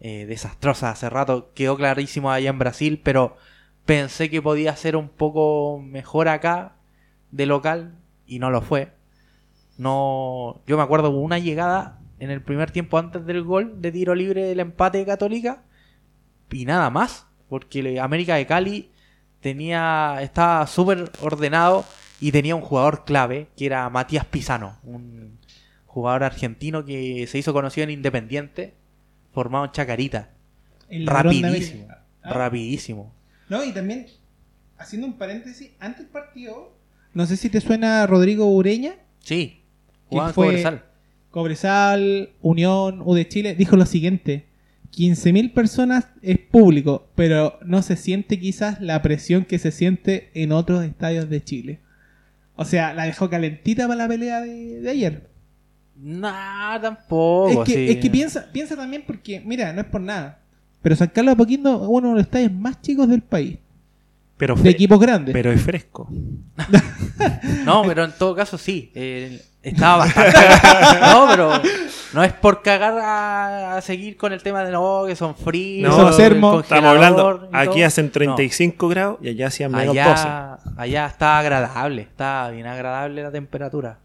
[0.00, 1.52] eh, desastrosa hace rato.
[1.54, 3.36] Quedó clarísimo allá en Brasil pero
[3.84, 6.76] pensé que podía ser un poco mejor acá
[7.30, 8.92] de local y no lo fue.
[9.78, 14.14] No yo me acuerdo una llegada en el primer tiempo antes del gol de tiro
[14.14, 15.64] libre del empate Católica
[16.50, 18.90] y nada más, porque América de Cali
[19.40, 21.84] tenía estaba súper ordenado
[22.22, 25.38] y tenía un jugador clave que era Matías Pisano, un
[25.86, 28.74] jugador argentino que se hizo conocido en Independiente,
[29.32, 30.30] formado en Chacarita,
[30.88, 31.88] El rapidísimo.
[32.22, 32.32] Ah.
[32.32, 33.12] rapidísimo.
[33.48, 34.06] No, y también,
[34.78, 36.72] haciendo un paréntesis, antes del partido,
[37.12, 39.64] no sé si te suena Rodrigo Ureña, Sí,
[40.08, 40.46] ¿Quién jugaba fue?
[40.46, 40.84] Cobresal.
[41.30, 44.46] Cobresal, Unión, U de Chile, dijo lo siguiente.
[44.92, 50.52] 15.000 personas es público, pero no se siente quizás la presión que se siente en
[50.52, 51.80] otros estadios de Chile.
[52.62, 55.30] O sea, la dejó calentita para la pelea de, de ayer.
[55.96, 57.62] Nah, tampoco.
[57.62, 57.88] es que, sí.
[57.90, 60.40] es que piensa, piensa también porque, mira, no es por nada,
[60.80, 63.58] pero San Carlos de Apoquindo es uno de los estadios más chicos del país,
[64.36, 65.32] Pero, de equipos grandes.
[65.32, 66.08] pero es fresco.
[67.64, 68.90] No, pero en todo caso sí.
[68.94, 70.38] eh, estaba bastante.
[71.00, 71.52] no, pero
[72.12, 75.96] no es por cagar a, a seguir con el tema de no, que son fríos.
[75.96, 76.60] No, el Sermo.
[76.60, 80.00] Estamos hablando, aquí hacen 35 grados y allá hacían menos 12.
[80.10, 83.98] Allá, allá está agradable, está bien agradable la temperatura.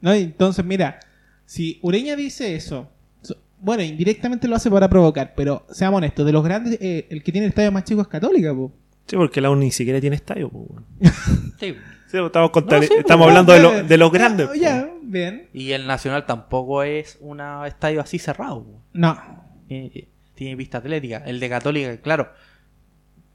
[0.00, 0.12] ¿No?
[0.12, 1.00] Entonces, mira,
[1.44, 2.88] si Ureña dice eso,
[3.22, 7.22] so- bueno, indirectamente lo hace para provocar, pero seamos honestos, de los grandes, eh, el
[7.22, 8.70] que tiene el estadio más chico es Católica, po.
[9.08, 10.48] Sí, porque la U ni siquiera tiene estadio.
[10.50, 10.86] pues, weón.
[11.58, 11.76] Sí.
[12.10, 14.48] Sí, estamos, conta- No, sí, estamos Ya, hablando de, lo- de los ya, grandes.
[14.58, 15.48] Ya, bien.
[15.52, 18.64] Y el Nacional tampoco es un estadio así cerrado.
[18.94, 19.18] No.
[19.66, 21.22] Tiene, tiene pista atlética.
[21.26, 22.32] El de Católica, claro.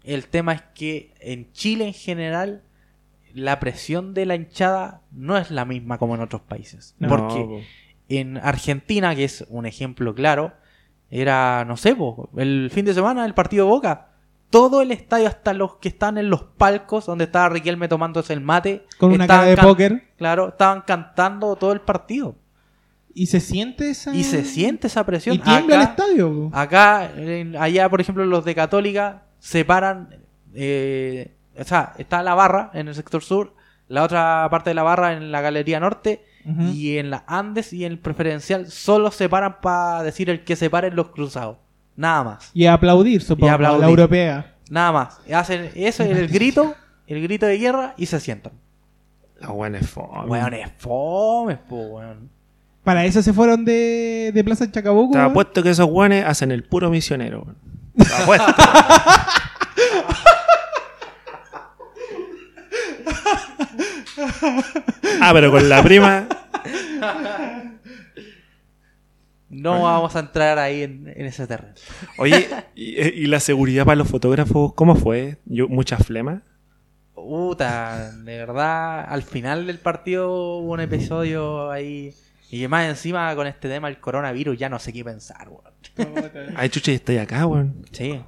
[0.03, 2.63] El tema es que en Chile en general
[3.33, 6.95] la presión de la hinchada no es la misma como en otros países.
[6.99, 7.59] No, porque po.
[8.09, 10.53] en Argentina, que es un ejemplo claro,
[11.11, 14.12] era, no sé, po, el fin de semana el partido Boca.
[14.53, 18.39] Todo el estadio, hasta los que están en los palcos donde estaba Riquelme tomándose el
[18.41, 18.85] mate.
[18.99, 20.03] Con una estaban cara de póker.
[20.17, 22.35] Claro, estaban cantando todo el partido.
[23.15, 24.13] Y se siente esa.
[24.15, 25.35] Y se siente esa presión.
[25.35, 26.57] Y tiembla el Acá- estadio, po.
[26.57, 27.11] Acá,
[27.59, 30.17] allá, por ejemplo, los de Católica separan.
[30.53, 33.53] eh, o sea, está la barra en el sector sur,
[33.87, 36.23] la otra parte de la barra en la galería norte,
[36.73, 40.95] y en la Andes y en el preferencial solo separan para decir el que separen
[40.95, 41.57] los cruzados.
[41.95, 42.49] Nada más.
[42.53, 43.81] Y aplaudir, supongo, Y aplaudir.
[43.81, 44.55] la europea.
[44.69, 45.19] Nada más.
[45.33, 46.73] Hacen eso, el grito,
[47.07, 48.53] el grito de guerra y se sientan.
[49.39, 50.29] La buena es fome.
[50.29, 52.29] Weón, es fome, po, weón.
[52.83, 55.13] Para eso se fueron de, de Plaza Chacabuco.
[55.13, 55.31] Te weón.
[55.31, 57.43] apuesto que esos guanes hacen el puro misionero.
[57.43, 57.57] weón.
[58.07, 58.53] Te apuesto.
[65.21, 66.25] ah, pero con la prima.
[69.63, 71.73] No vamos a entrar ahí en, en ese terreno.
[72.17, 75.37] Oye, ¿y, y la seguridad para los fotógrafos cómo fue?
[75.45, 76.43] Yo, ¿Mucha flema?
[77.15, 82.13] Puta, de verdad, al final del partido hubo un episodio ahí.
[82.51, 85.73] Y más encima con este tema del coronavirus ya no sé qué pensar, weón.
[86.55, 87.85] Ay, chucha, y estoy acá, weón.
[87.91, 88.21] Sí.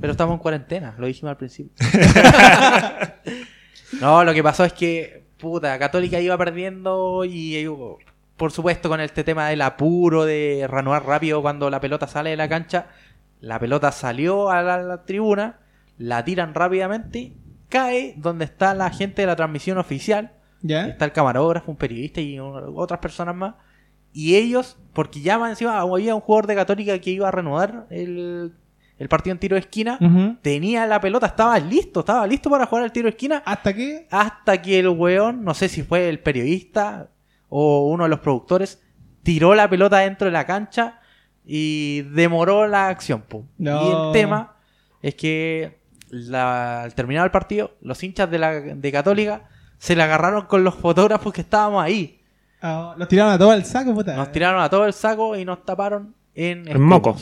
[0.00, 1.72] Pero estamos en cuarentena, lo dijimos al principio.
[4.00, 7.68] no, lo que pasó es que, puta, Católica iba perdiendo y eh,
[8.36, 12.36] por supuesto con este tema del apuro de reanudar rápido cuando la pelota sale de
[12.36, 12.86] la cancha,
[13.40, 15.58] la pelota salió a la, la tribuna,
[15.98, 17.34] la tiran rápidamente,
[17.68, 20.32] cae donde está la gente de la transmisión oficial,
[20.62, 20.86] ¿Ya?
[20.88, 23.54] está el camarógrafo, un periodista y un- otras personas más.
[24.12, 28.54] Y ellos, porque ya encima había un jugador de Católica que iba a reanudar el,
[28.98, 29.98] el partido en tiro de esquina,
[30.40, 34.06] tenía la pelota, estaba listo, estaba listo para jugar el tiro de esquina, ¿Hasta qué?
[34.10, 37.08] hasta que el weón, no sé si fue el periodista
[37.48, 38.82] o uno de los productores,
[39.22, 41.00] tiró la pelota dentro de la cancha
[41.44, 43.24] y demoró la acción.
[43.58, 43.82] No.
[43.82, 44.56] Y el tema
[45.02, 45.78] es que
[46.10, 50.64] la- al terminar el partido, los hinchas de, la, de Católica se la agarraron con
[50.64, 52.20] los fotógrafos que estábamos ahí.
[52.62, 54.16] Ah, los tiraron a todo el saco, puta.
[54.16, 56.66] Nos tiraron a todo el saco y nos taparon en...
[56.66, 57.16] En moco.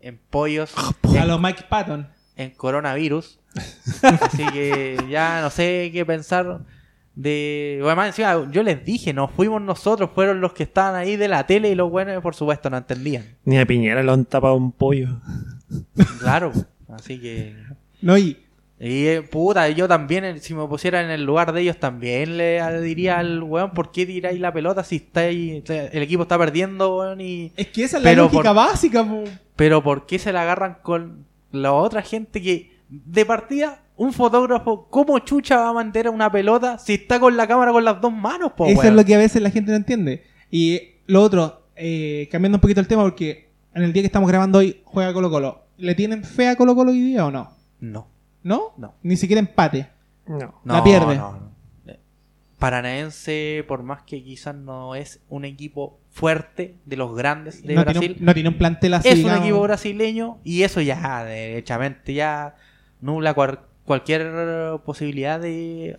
[0.00, 0.72] En pollos.
[1.18, 2.08] A los Mike Patton.
[2.36, 3.40] en coronavirus.
[4.02, 6.60] Así que ya no sé qué pensar
[7.18, 7.80] de...
[7.84, 11.46] Además, encima, yo les dije, no fuimos nosotros, fueron los que estaban ahí de la
[11.46, 13.24] tele y los buenos, por supuesto, no entendían.
[13.44, 15.08] Ni a Piñera lo han tapado un pollo.
[16.20, 16.52] Claro,
[16.88, 17.56] así que...
[18.00, 18.36] No, y
[18.80, 22.36] Y eh, puta, yo también, eh, si me pusiera en el lugar de ellos, también
[22.36, 26.38] le diría al weón, ¿por qué tiráis la pelota si está ahí, el equipo está
[26.38, 27.20] perdiendo, weón?
[27.20, 27.52] Y...
[27.56, 29.24] es que esa es la Pero lógica por- básica, po.
[29.56, 34.86] Pero ¿por qué se la agarran con la otra gente que de partida un fotógrafo
[34.88, 38.12] cómo chucha va a mantener una pelota si está con la cámara con las dos
[38.12, 38.86] manos, po, Eso weón?
[38.88, 40.24] es lo que a veces la gente no entiende.
[40.50, 44.28] Y lo otro, eh, cambiando un poquito el tema, porque en el día que estamos
[44.28, 45.62] grabando hoy juega Colo Colo.
[45.76, 47.52] ¿Le tienen fe a Colo Colo hoy día o no?
[47.80, 48.08] No,
[48.42, 48.72] ¿No?
[48.76, 48.94] No.
[49.02, 49.88] Ni siquiera empate.
[50.26, 50.60] No.
[50.64, 51.16] La pierde.
[51.16, 51.52] no, no.
[51.86, 51.98] Eh,
[52.58, 57.82] Paranaense, por más que quizás no es un equipo fuerte de los grandes de no,
[57.82, 59.08] Brasil, tiene un, no tiene un plantel así.
[59.08, 62.56] es un equipo brasileño y eso ya, derechamente, ya
[63.00, 65.96] nubla cual- cualquier posibilidad de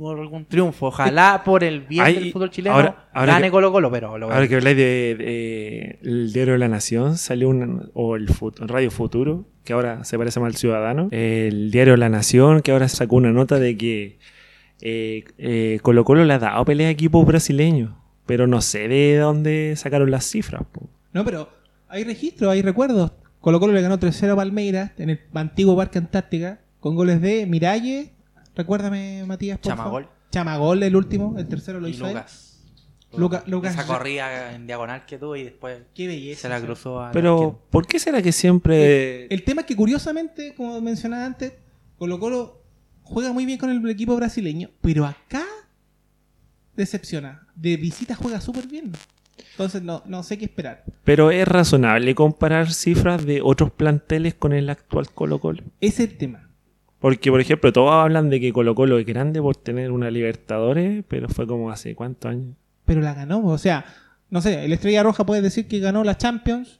[0.00, 0.86] algún triunfo.
[0.86, 4.16] Ojalá por el bien Ay, del fútbol chileno ahora- ahora gane que- Colo Colo, pero
[4.16, 8.28] lo Ahora que habláis de, de- el diario de la Nación, salió un, o el
[8.28, 11.08] Fut- Radio Futuro, que ahora se parece más al Ciudadano.
[11.10, 14.18] El diario La Nación, que ahora sacó una nota de que
[14.80, 17.92] eh, eh, Colo Colo le ha dado pelea a equipos brasileños,
[18.24, 20.62] pero no sé de dónde sacaron las cifras.
[20.72, 20.88] po.
[21.12, 21.50] No, pero
[21.88, 23.12] hay registros, hay recuerdos.
[23.40, 27.46] Colo Colo le ganó 3-0 a Palmeiras en el antiguo Parque Antártica con goles de
[27.46, 28.10] Miralle.
[28.54, 29.58] Recuérdame, Matías.
[29.58, 30.02] por Chamagol.
[30.04, 30.16] favor.
[30.30, 31.34] Chamagol, el último.
[31.38, 32.12] El tercero lo y hizo él.
[32.14, 32.48] Lucas.
[33.16, 36.42] Luca- Lucas- Esa corrida en diagonal que tuvo y después Qué belleza.
[36.42, 39.26] se la cruzó a Pero, ¿por qué será que siempre...
[39.26, 41.52] El tema es que curiosamente, como mencionaba antes,
[41.98, 42.62] Colo Colo
[43.02, 45.44] juega muy bien con el equipo brasileño, pero acá
[46.76, 47.46] decepciona.
[47.54, 48.92] De visita juega súper bien.
[49.52, 50.84] Entonces no, no sé qué esperar.
[51.04, 55.62] Pero es razonable comparar cifras de otros planteles con el actual Colo Colo.
[55.80, 56.48] Ese es el tema.
[57.02, 61.02] Porque, por ejemplo, todos hablan de que Colo Colo es grande por tener una Libertadores,
[61.08, 62.54] pero fue como hace cuántos años.
[62.84, 63.44] Pero la ganó.
[63.44, 63.84] O sea,
[64.30, 66.78] no sé, el Estrella Roja puede decir que ganó la Champions.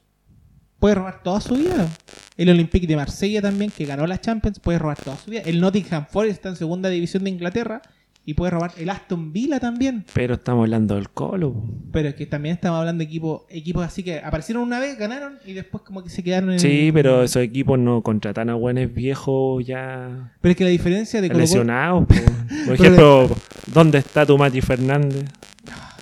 [0.79, 1.89] Puede robar toda su vida.
[2.37, 5.41] El Olympique de Marsella también, que ganó la Champions, puede robar toda su vida.
[5.41, 7.81] El Nottingham Forest está en segunda división de Inglaterra
[8.25, 10.05] y puede robar el Aston Villa también.
[10.13, 11.61] Pero estamos hablando del Colo.
[11.91, 15.39] Pero es que también estamos hablando de equipos, equipos así que aparecieron una vez, ganaron
[15.45, 18.93] y después como que se quedaron en Sí, pero esos equipos no contratan a buenos
[18.93, 22.05] viejos ya Pero es que la diferencia de Colo Colo lesionados.
[22.05, 22.15] po.
[22.65, 23.29] Por ejemplo,
[23.73, 25.25] ¿dónde está tu Mati Fernández?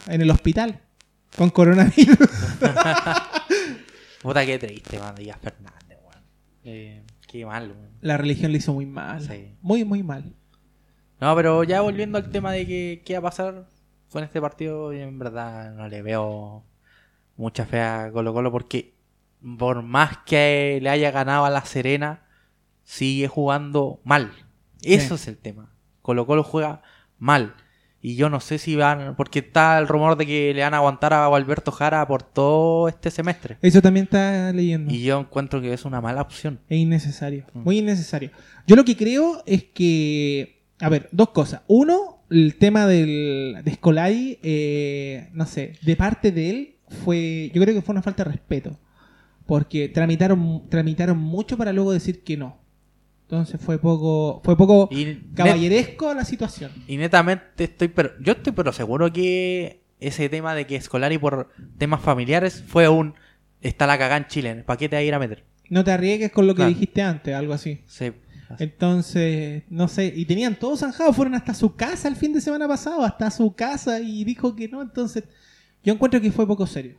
[0.07, 0.80] en el hospital
[1.36, 2.17] con coronavirus.
[4.22, 6.24] Puta que triste, man, Díaz Fernández, weón.
[6.63, 7.89] Eh, qué mal, weón.
[8.01, 9.22] La religión le hizo muy mal.
[9.22, 9.55] Sí.
[9.61, 10.36] Muy, muy mal.
[11.22, 13.67] No, pero ya volviendo al tema de que qué va a pasar
[14.11, 16.63] con este partido, en verdad no le veo
[17.38, 18.93] mucha fe a Colo Colo porque
[19.57, 22.24] por más que le haya ganado a La Serena,
[22.84, 24.32] sigue jugando mal.
[24.82, 25.22] Eso Sí.
[25.24, 25.72] es el tema.
[26.01, 26.82] Colo Colo juega
[27.17, 27.53] mal.
[28.03, 30.78] Y yo no sé si van, porque está el rumor de que le van a
[30.78, 33.57] aguantar a Alberto Jara por todo este semestre.
[33.61, 34.91] Eso también está leyendo.
[34.91, 36.59] Y yo encuentro que es una mala opción.
[36.67, 37.45] Es innecesario.
[37.53, 37.59] Mm.
[37.59, 38.32] Muy innecesario.
[38.65, 40.61] Yo lo que creo es que.
[40.82, 41.61] A ver, dos cosas.
[41.67, 47.51] Uno, el tema del, de Scolari, eh, no sé, de parte de él, fue.
[47.53, 48.79] Yo creo que fue una falta de respeto.
[49.45, 52.57] Porque tramitaron, tramitaron mucho para luego decir que no.
[53.23, 54.41] Entonces fue poco.
[54.43, 56.71] Fue poco Y caballeresco la situación.
[56.88, 61.49] Y netamente estoy, pero yo estoy pero seguro que ese tema de que Escolari por
[61.77, 63.13] temas familiares fue un
[63.61, 65.43] está la cagada en Chile, ¿para qué te vas a ir a meter?
[65.69, 66.69] No te arriesgues con lo que Claro.
[66.73, 67.82] dijiste antes, algo así.
[67.86, 68.11] Sí.
[68.60, 72.68] Entonces, no sé, y tenían todos zanjados, fueron hasta su casa el fin de semana
[72.68, 75.24] pasado, hasta su casa y dijo que no, entonces
[75.84, 76.95] yo encuentro que fue poco serio.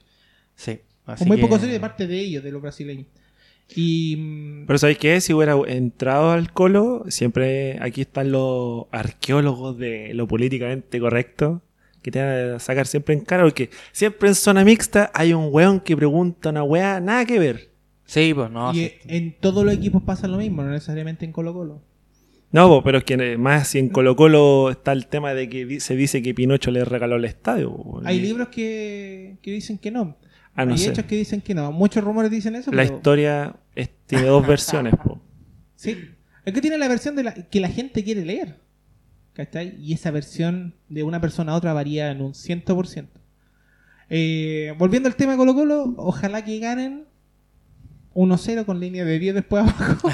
[0.54, 0.80] Sí.
[1.26, 3.06] Muy que- poco serio de parte de ellos, de los brasileños.
[3.74, 5.20] Y mm, Pero ¿sabes qué?
[5.20, 11.62] Si hubiera entrado al colo, siempre aquí están los arqueólogos de lo políticamente correcto,
[12.02, 15.48] que te van a sacar siempre en cara, porque siempre en zona mixta hay un
[15.50, 17.70] weón que pregunta una weá, nada que ver.
[18.04, 18.72] Sí, pues no.
[18.72, 18.92] y sí.
[19.08, 21.82] en todos los equipos pasa lo mismo, no necesariamente en Colo Colo.
[22.50, 25.80] No, po, pero es que más si en Colo Colo está el tema de que
[25.80, 27.74] se dice que Pinocho le regaló el estadio.
[27.74, 28.02] po.
[28.04, 30.16] Hay Y- libros que, que dicen que no.
[30.54, 30.90] Ah, no Hay sé.
[30.90, 31.72] hechos que dicen que no.
[31.72, 32.70] Muchos rumores dicen eso.
[32.72, 34.94] La pero- historia es- tiene dos versiones.
[35.02, 35.22] po.
[35.76, 35.96] Sí.
[36.44, 38.56] Es que tiene la versión de la, que la gente quiere leer.
[39.32, 39.74] ¿Cachai?
[39.80, 43.06] Y esa versión de una persona a otra varía en un 100%.
[44.10, 47.04] Eh, volviendo al tema de Colo Colo, ojalá que ganen
[48.14, 50.08] 1-0 con línea de 10 después abajo.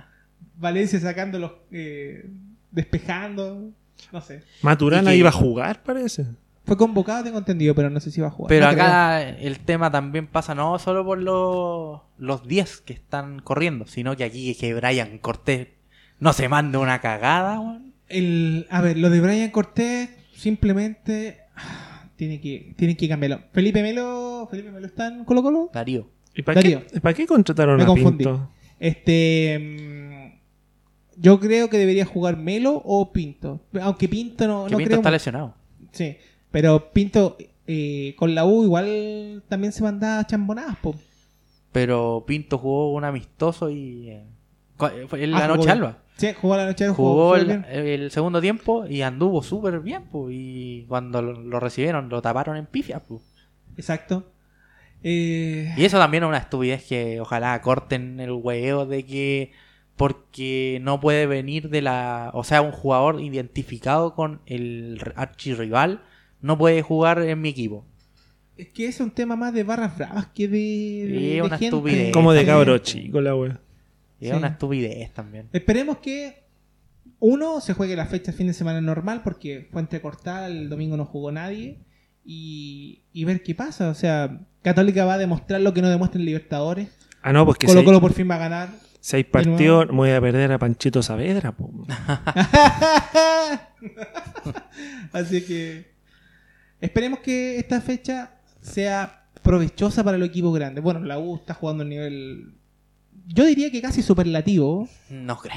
[0.56, 1.52] Valencia sacando los...
[1.70, 2.26] eh,
[2.70, 3.70] despejando.
[4.12, 4.42] No sé.
[4.62, 6.26] Maturana iba a jugar, parece.
[6.64, 8.48] Fue convocado, tengo entendido, pero no sé si va a jugar.
[8.48, 13.40] Pero No acá el tema también pasa no solo por los, los 10 que están
[13.40, 15.68] corriendo, sino que aquí que Brian Cortés
[16.20, 17.80] no se mande una cagada.
[18.08, 23.40] El, a ver, lo de Brian Cortés simplemente ah, tiene que, tiene que cambiarlo.
[23.52, 25.70] Felipe Melo, Felipe Melo está en Colo Colo.
[25.72, 26.08] Darío.
[26.34, 26.82] ¿Y para Darío.
[26.86, 28.24] qué, para qué contrataron Me a confundí.
[28.24, 28.50] Pinto?
[28.80, 30.40] Este,
[31.16, 33.60] yo creo que debería jugar Melo o Pinto.
[33.80, 34.98] Aunque Pinto no, Que no Pinto creo.
[35.00, 35.54] está lesionado.
[35.92, 36.16] Sí,
[36.50, 40.94] pero Pinto eh, con la U igual también se mandaba chambonadas, po.
[41.72, 44.10] Pero Pinto jugó un amistoso y.
[44.10, 44.24] eh,
[45.08, 45.98] fue en Ah, la jugó noche alba.
[46.16, 50.32] Sí, jugó la noche, Jugó súper el, segundo tiempo y anduvo súper bien, pues.
[50.36, 53.22] Y cuando lo, lo recibieron, lo taparon en pifia, pues.
[53.76, 54.24] Exacto.
[55.06, 59.52] Eh, Y eso también es una estupidez que ojalá corten el huevo de que
[59.96, 62.30] porque no puede venir de la...
[62.34, 66.02] O sea, un jugador identificado con el archirrival
[66.40, 67.84] no puede jugar en mi equipo.
[68.56, 71.66] es que es un tema más de barras bravas que de, de una gente.
[71.66, 72.12] estupidez.
[72.12, 73.60] Como de cabro chico la wea.
[74.20, 74.30] Y Sí.
[74.30, 75.48] es una estupidez también.
[75.52, 76.42] Esperemos que
[77.20, 80.96] uno se juegue la fecha el fin de semana normal porque fue entrecortada, el domingo
[80.96, 81.78] no jugó nadie
[82.24, 83.88] y, y ver qué pasa.
[83.88, 86.88] O sea, Católica va a demostrar lo que no demuestra en Libertadores.
[87.22, 88.68] Ah, no, pues que Colo si, Colo hay, por fin va a ganar.
[89.00, 91.52] si hay de partido, me voy a perder a Panchito Saavedra.
[91.52, 91.70] po.
[95.12, 95.92] Así que
[96.80, 100.82] esperemos que esta fecha sea provechosa para los equipos grandes.
[100.82, 102.54] Bueno, la U está jugando a nivel,
[103.26, 105.54] yo diría que casi superlativo, No creo.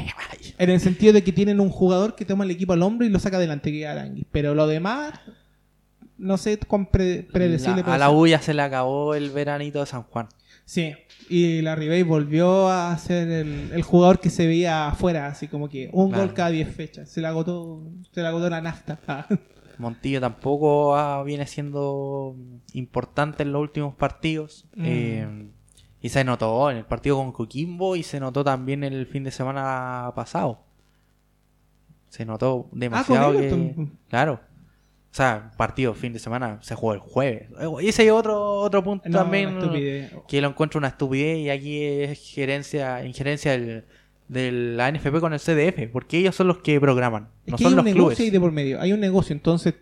[0.57, 3.09] en el sentido de que tienen un jugador que toma el equipo al hombro y
[3.09, 4.25] lo saca adelante, que es Aranguis.
[4.31, 5.13] Pero lo demás,
[6.17, 9.85] no sé cuán pre- predecible La- a la ya se le acabó el veranito de
[9.85, 10.27] San Juan.
[10.65, 10.93] Sí,
[11.29, 15.69] y la Ribey volvió a ser el, el jugador que se veía afuera, así como
[15.69, 16.25] que un Claro.
[16.25, 17.09] gol cada 10 fechas.
[17.09, 18.99] Se le agotó, se le agotó la nafta.
[19.07, 19.25] Ah.
[19.77, 22.35] Montillo tampoco ah, viene siendo
[22.73, 24.65] importante en los últimos partidos.
[24.75, 24.83] Mm.
[24.85, 25.47] Eh,
[26.01, 29.31] y se notó en el partido con Coquimbo y se notó también el fin de
[29.31, 30.59] semana pasado.
[32.09, 33.41] Se notó demasiado con
[33.73, 33.87] que...
[34.09, 34.39] Claro.
[35.17, 37.49] O sea, partido fin de semana se jugó el jueves.
[37.59, 39.57] Eh, Ese es otro, otro punto No, también
[40.27, 43.85] que lo encuentro una estupidez y aquí es gerencia, injerencia del,
[44.27, 47.63] de la NFP con el CDF, porque ellos son los que programan, Es no que
[47.63, 48.19] son hay un los negocio clubes.
[48.19, 48.79] ahí de por medio.
[48.79, 49.73] Hay un negocio, entonces,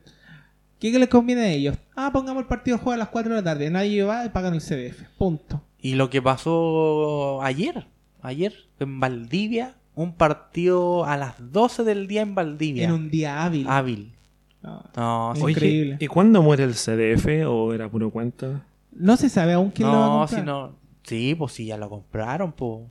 [0.79, 1.75] ¿qué les conviene a ellos?
[1.97, 3.69] Ah, pongamos el partido a jugar a las 4 de la tarde.
[3.69, 5.01] Nadie va y pagan el CDF.
[5.17, 5.61] Punto.
[5.79, 7.87] Y lo que pasó ayer,
[8.21, 12.85] ayer en Valdivia, un partido a las 12 del día en Valdivia.
[12.85, 13.67] En un día hábil.
[13.67, 14.14] Hábil.
[14.65, 15.97] No, No, Increíble.
[15.99, 18.61] ¿y cuándo muere el CDF o era puro cuento?
[18.91, 20.39] No se sabe aún quién lo va a no, comprar.
[20.39, 20.75] si no.
[21.03, 22.81] Sí, pues sí, ya lo compraron, pues.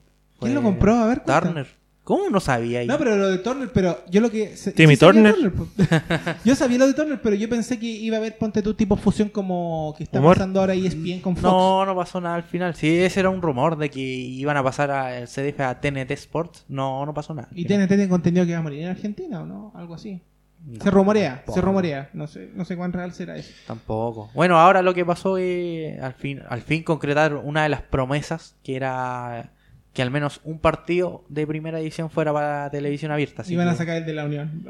[0.41, 0.95] ¿Quién lo compró?
[0.95, 1.41] A ver, cuenta.
[1.41, 1.67] Turner.
[2.05, 2.81] ¿Cómo no sabía?
[2.81, 2.87] ahí?
[2.87, 4.55] No, pero lo de Turner, pero yo lo que...
[4.77, 5.35] Timmy Turner.
[5.55, 5.67] po.
[6.45, 8.95] yo sabía lo de Turner, pero yo pensé que iba a haber, ponte tu tipo
[8.97, 10.35] fusión como que está Humor.
[10.37, 11.45] pasando ahora ESPN con Fox.
[11.45, 12.75] No, no pasó nada al final.
[12.75, 16.67] Sí, ese era un rumor de que iban a pasar al CDF a TNT Sports.
[16.69, 17.49] No, no pasó nada.
[17.55, 17.65] ¿Y.
[17.65, 19.73] TNT tiene contenido que va a morir en Argentina o no?
[19.75, 20.21] Algo así.
[20.67, 21.55] No, se rumorea, tampoco.
[21.55, 22.11] se rumorea.
[22.15, 23.53] No sé, no sé cuán real será eso.
[23.67, 24.31] Tampoco.
[24.35, 28.57] Bueno, ahora lo que pasó es al fin, al fin concretar una de las promesas
[28.63, 29.51] que era
[29.93, 33.43] que al menos un partido de primera edición fuera para televisión abierta.
[33.43, 34.65] así Iban a sacar el de la Unión.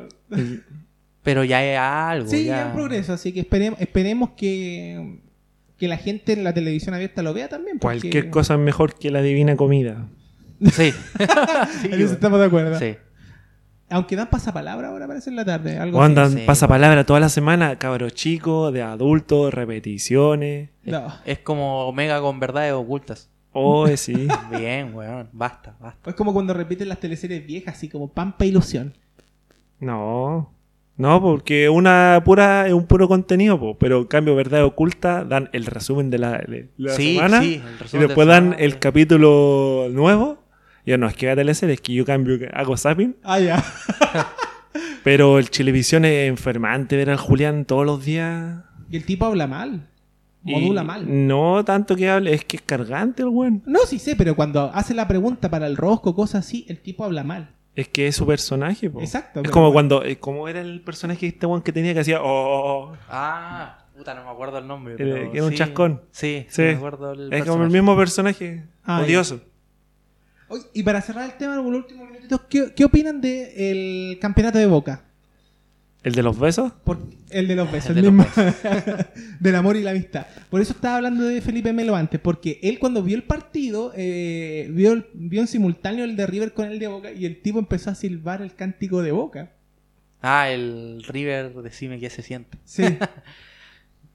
[1.22, 2.28] Pero ya es algo.
[2.28, 5.20] Sí, ya en progreso, así que esperemos, esperemos que,
[5.78, 7.78] que la gente en la televisión abierta lo vea también.
[7.78, 10.08] porque- Cualquier cosa es mejor que la divina comida.
[10.72, 10.92] Sí.
[11.82, 12.78] Sí, estamos de acuerdo.
[12.78, 12.96] sí.
[13.90, 15.78] Aunque dan pasapalabra ahora parece en la tarde.
[15.78, 16.42] Algo andan, sí.
[16.46, 20.70] pasa palabra toda la semana, cabros chicos, de adultos, repeticiones.
[20.84, 21.06] No.
[21.24, 23.30] Es como Omega con verdades ocultas.
[23.52, 24.26] Oh, sí.
[24.58, 25.28] Bien, weón.
[25.32, 26.10] Basta, basta.
[26.10, 28.94] Es como cuando repiten las teleseries viejas, así como Pampa Ilusión.
[29.80, 30.50] No.
[30.96, 35.50] No, porque una pura es un puro contenido, po, pero en cambio verdad oculta dan
[35.52, 37.60] el resumen de la, de la Sí, semana sí,
[37.92, 38.62] el y después de dan semana.
[38.62, 40.38] el capítulo nuevo.
[40.86, 43.16] Yo no es que haga teleserie, es que yo cambio, hago zapping.
[43.22, 43.64] Ah, ya.
[45.02, 48.58] Pero el Chilevisión es enfermante ver al Julián todos los días.
[48.90, 49.88] Y el tipo habla mal.
[50.44, 51.04] Y Modula mal.
[51.26, 53.62] No tanto que hable, es que es cargante el weón.
[53.66, 57.04] No, sí sé, pero cuando hace la pregunta para el rosco, cosas así, el tipo
[57.04, 57.50] habla mal.
[57.74, 59.00] Es que es su personaje, po.
[59.00, 59.72] Exacto, Es como bueno.
[59.72, 62.90] cuando, eh, ¿cómo era el personaje de este weón que tenía que hacía, oh, oh,
[62.92, 62.96] oh?
[63.08, 64.92] Ah, puta, no me acuerdo el nombre.
[64.94, 65.58] El- pero que era un sí.
[65.58, 66.02] chascón.
[66.12, 66.62] Sí, sí, Sí.
[66.62, 69.22] me acuerdo el Es como el mismo personaje, Ah, ya.
[70.48, 74.66] Oye, y para cerrar el tema, los últimos minutitos, ¿qué, qué opinan del campeonato de
[74.66, 75.04] Boca?
[76.02, 76.70] ¿El de los besos?
[76.84, 76.98] Por,
[77.30, 78.44] el de los besos, El el, de los mismo.
[79.40, 80.26] del amor y la amistad.
[80.50, 84.68] Por eso estaba hablando de Felipe Melo antes, porque él cuando vio el partido, eh,
[84.70, 87.58] vio, el- vio en simultáneo el de River con el de Boca y el tipo
[87.58, 89.52] empezó a silbar el cántico de Boca.
[90.20, 92.58] Ah, el River, decime qué se siente.
[92.64, 92.82] Sí.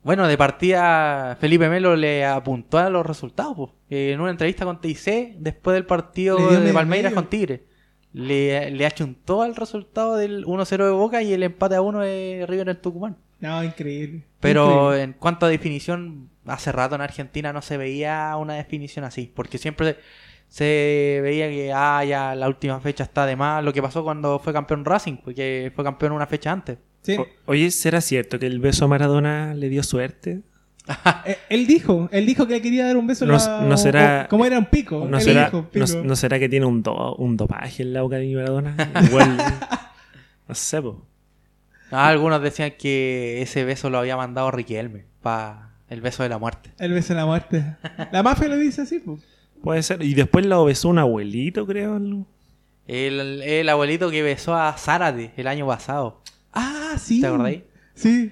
[0.04, 3.56] Bueno, de partida, Felipe Melo le apuntó a los resultados.
[3.56, 3.76] po.
[3.90, 7.66] Eh, en una entrevista con TIC, después del partido de Palmeiras con Tigre,
[8.14, 12.46] le, le achuntó al resultado del 1-0 de Boca y el empate a 1 de
[12.48, 13.18] River en Tucumán.
[13.40, 14.26] No, increíble.
[14.40, 15.04] Pero Increíble.
[15.04, 19.58] en cuanto a definición, hace rato en Argentina no se veía una definición así, porque
[19.58, 19.98] siempre
[20.48, 24.40] se veía que ah, ya la última fecha está de más, lo que pasó cuando
[24.40, 26.78] fue campeón Racing, porque fue campeón una fecha antes.
[27.02, 27.18] Sí.
[27.46, 30.42] Oye, ¿será cierto que el beso a Maradona le dio suerte?
[31.26, 33.26] Eh, él dijo, él dijo que le quería dar un beso.
[33.26, 35.06] No- la- no será- o- ¿Cómo era un pico?
[35.08, 35.86] ¿No Él será, dijo, no, pico.
[36.04, 38.76] no será que tiene un, do- un dopaje en la boca de Maradona?
[39.08, 39.38] Igual,
[40.48, 41.06] no sé, po.
[41.92, 46.38] Ah, algunos decían que ese beso lo había mandado Riquelme para el beso de la
[46.38, 46.72] muerte.
[46.80, 47.66] El beso de la muerte.
[48.12, 49.22] La mafia lo dice así, pues.
[49.64, 50.02] Puede ser.
[50.04, 51.98] Y después lo besó un abuelito, creo.
[52.88, 56.22] El, el abuelito que besó a Zárate el año pasado.
[56.54, 57.22] Ah, sí.
[57.22, 57.62] ¿Te acordáis?
[57.96, 58.32] Sí.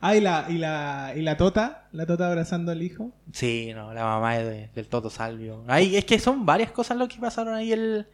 [0.00, 3.12] Ah, y la, y la, y la tota, la tota abrazando al hijo.
[3.32, 5.62] Sí, no, la mamá de- del Toto Salvio.
[5.68, 8.06] Ay, es que son varias cosas lo que pasaron ahí el,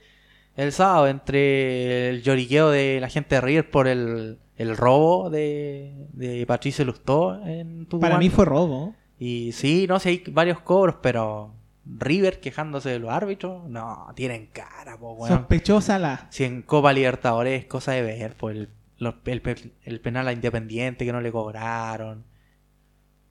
[0.57, 5.93] el sábado, entre el lloriqueo de la gente de River por el, el robo de,
[6.13, 8.11] de Patricio Lustó en Tucumán.
[8.11, 8.95] Para mí fue robo.
[9.21, 11.55] Y sí, no sé, hay varios cobros, pero
[11.87, 15.29] River quejándose de los árbitros, no, tienen cara, po, weón.
[15.39, 16.27] Sospechosa la.
[16.31, 18.69] Si en Copa Libertadores es cosa de ver, pues el,
[18.99, 22.25] los- el pe- el penal a Independiente que no le cobraron.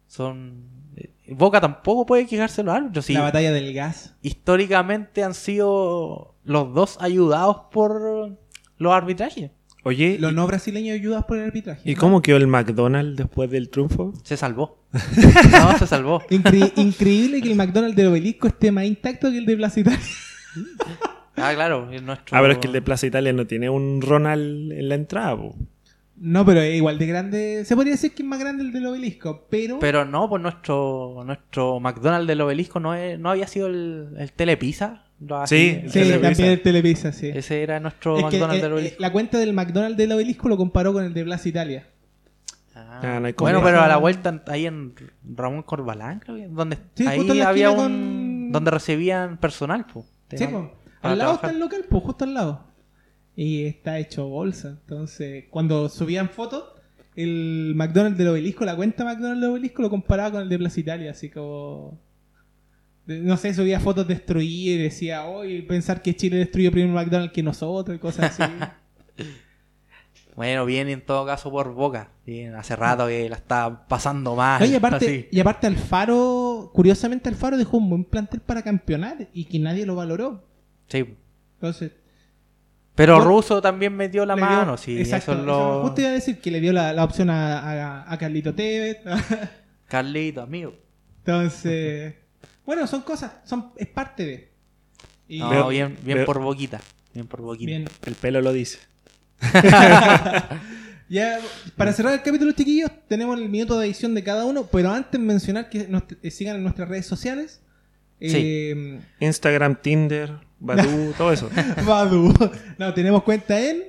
[0.07, 0.63] Son.
[0.95, 3.05] eh, Boca tampoco puede quejarse de los árbitros.
[3.05, 3.13] sí.
[3.13, 4.15] La batalla del gas.
[4.21, 8.37] Históricamente han sido los dos ayudados por
[8.77, 9.51] los arbitrajes.
[9.83, 11.81] Oye, Los ¿y- no brasileños ayudados por el arbitraje.
[11.89, 14.13] ¿y cómo quedó el McDonald's después del triunfo?
[14.23, 14.79] Se salvó.
[15.51, 16.21] no, se salvó.
[16.29, 19.99] Incre- increíble que el McDonald's del obelisco esté más intacto que el de Plaza Italia.
[21.37, 22.37] Ah, claro, es nuestro.
[22.37, 25.35] Ah, pero es que el de Plaza Italia no tiene un Ronald en la entrada,
[25.37, 25.55] po.
[26.17, 27.65] No, pero es igual de grande.
[27.65, 29.79] Se podría decir que es más grande el del obelisco, pero.
[29.79, 34.31] Pero no, pues nuestro nuestro McDonald's del obelisco no, es- no había sido el, el
[34.31, 35.03] Telepizza.
[35.19, 37.29] Lo Sí, sí, también el Televisa, sí.
[37.33, 39.01] Ese era nuestro Es que, McDonald's eh, del eh, obelisco.
[39.01, 41.87] la cuenta del McDonald's del obelisco lo comparó con el de Plaza Italia.
[42.75, 44.93] Ah, Ah, no hay bueno, pero a la vuelta ahí en
[45.35, 49.37] Ramón Corbalán, creo que, donde Sí, ahí justo en la había un con- donde recibían
[49.37, 50.05] personal, pues.
[50.27, 50.71] Te Sí, po.
[51.11, 51.55] Al lado está trabajar.
[51.55, 52.65] el local, pues justo al lado.
[53.35, 54.69] Y está hecho bolsa.
[54.69, 56.63] Entonces, cuando subían fotos,
[57.15, 60.79] el McDonald's del obelisco, la cuenta McDonald's del obelisco lo comparaba con el de Plaza
[60.79, 61.99] Italia, así como...
[63.07, 67.43] No sé, subía fotos destruidas y decía, hoy pensar que Chile destruyó primero McDonald's que
[67.43, 68.51] nosotros y cosas así.
[70.35, 72.09] Bueno, bien en todo caso por Boca.
[72.25, 74.59] Bien, hace rato que la está pasando mal.
[74.59, 75.27] No, y, aparte, así.
[75.31, 79.95] y aparte Alfaro, curiosamente Alfaro dejó un buen plantel para campeonar y que nadie lo
[79.95, 80.43] valoró.
[80.87, 81.05] Sí.
[81.55, 81.91] Entonces,
[82.95, 84.97] Pero Bueno, Russo también metió la dio- mano, sí.
[84.99, 85.81] exacto, Eso es lo...
[85.83, 87.59] justo iba a decir que le dio la, la opción a,
[88.03, 88.97] a, a Carlito Tevez.
[89.87, 90.73] Carlito, amigo.
[91.19, 92.13] Entonces,
[92.65, 94.51] bueno, son cosas, son es parte de.
[95.27, 96.79] Y No, Veo- bien, bien veo- por Boquita.
[97.13, 97.67] Bien por Boquita.
[97.69, 97.85] bien.
[98.05, 98.79] El pelo lo dice.
[101.07, 101.37] Ya,
[101.77, 105.21] para cerrar el capítulo, chiquillos, tenemos el minuto de edición de cada uno, pero antes
[105.21, 107.61] mencionar que nos eh, sigan en nuestras redes sociales.
[108.19, 108.31] Sí.
[108.33, 111.49] Eh, Instagram, Tinder, Badoo, todo eso.
[111.85, 112.33] Badu.
[112.77, 113.83] No, tenemos cuenta en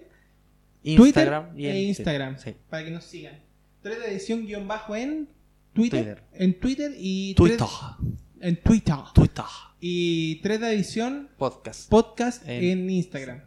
[0.83, 2.39] Instagram Twitter y en- e Instagram.
[2.39, 2.55] Sí.
[2.69, 3.35] Para que nos sigan.
[3.83, 5.29] Tres de edición guion bajo en
[5.73, 6.05] Twitter.
[6.05, 6.23] Twitter.
[6.33, 7.35] En Twitter y.
[7.35, 7.59] Twitter.
[7.59, 8.95] tres- en Twitter.
[9.15, 9.45] Twitter.
[9.81, 11.89] Y tres de edición Podcast.
[11.89, 13.41] podcast En- en, Instagram.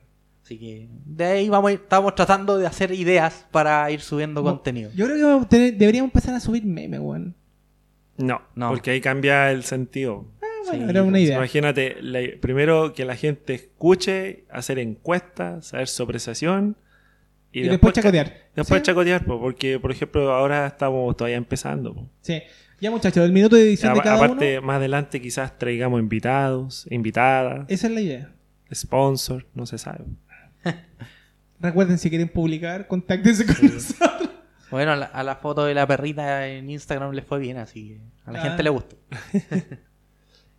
[0.43, 4.41] Así que de ahí vamos, a ir- estamos tratando de hacer ideas para ir subiendo
[4.41, 4.89] contenido.
[4.95, 7.35] Yo creo que deberíamos empezar a subir memes, weón.
[8.17, 8.69] No, No.
[8.69, 10.25] porque ahí cambia el sentido.
[10.67, 11.37] Bueno, Sí, era una idea.
[11.37, 16.75] Imagínate, la- primero que la gente escuche, hacer encuestas, saber su apreciación
[17.51, 18.33] Y, después chacotear.
[18.55, 18.85] Después Sí.
[18.85, 21.95] chacotear, po, porque por ejemplo ahora estamos todavía empezando.
[21.95, 22.09] po.
[22.21, 22.41] Sí.
[22.81, 24.67] Ya, muchachos, el minuto de edición de A- cada aparte, uno.
[24.67, 28.31] más adelante quizás traigamos invitados, invitadas, Esa es la idea.
[28.73, 30.05] sponsor, no se sabe.
[31.59, 34.29] Recuerden, si quieren publicar, contáctense con nosotros.
[34.71, 37.87] Bueno, a la, a la foto de la perrita en Instagram les fue bien, así
[37.89, 38.43] que a la Ah.
[38.43, 38.95] gente le gustó.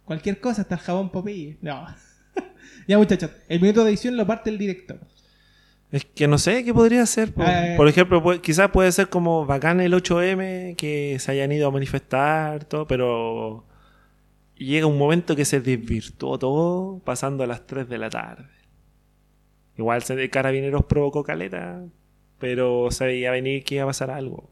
[0.05, 1.59] Cualquier cosa, hasta el jabón Popeye.
[1.61, 1.87] No.
[2.89, 5.01] ya, muchachos, el minuto de edición lo parte el director.
[5.93, 7.33] Es que no sé qué podría ser.
[7.37, 7.77] Ah, eh.
[7.77, 12.65] Por ejemplo, quizás puede ser como bacán el 8M, que se hayan ido a manifestar,
[12.65, 13.67] todo, pero
[14.57, 18.49] llega un momento que se desvirtuó todo pasando a las 3 de la tarde.
[19.77, 21.83] Igual se de Carabineros provocó caleta,
[22.39, 24.51] pero se veía venir que iba a pasar algo.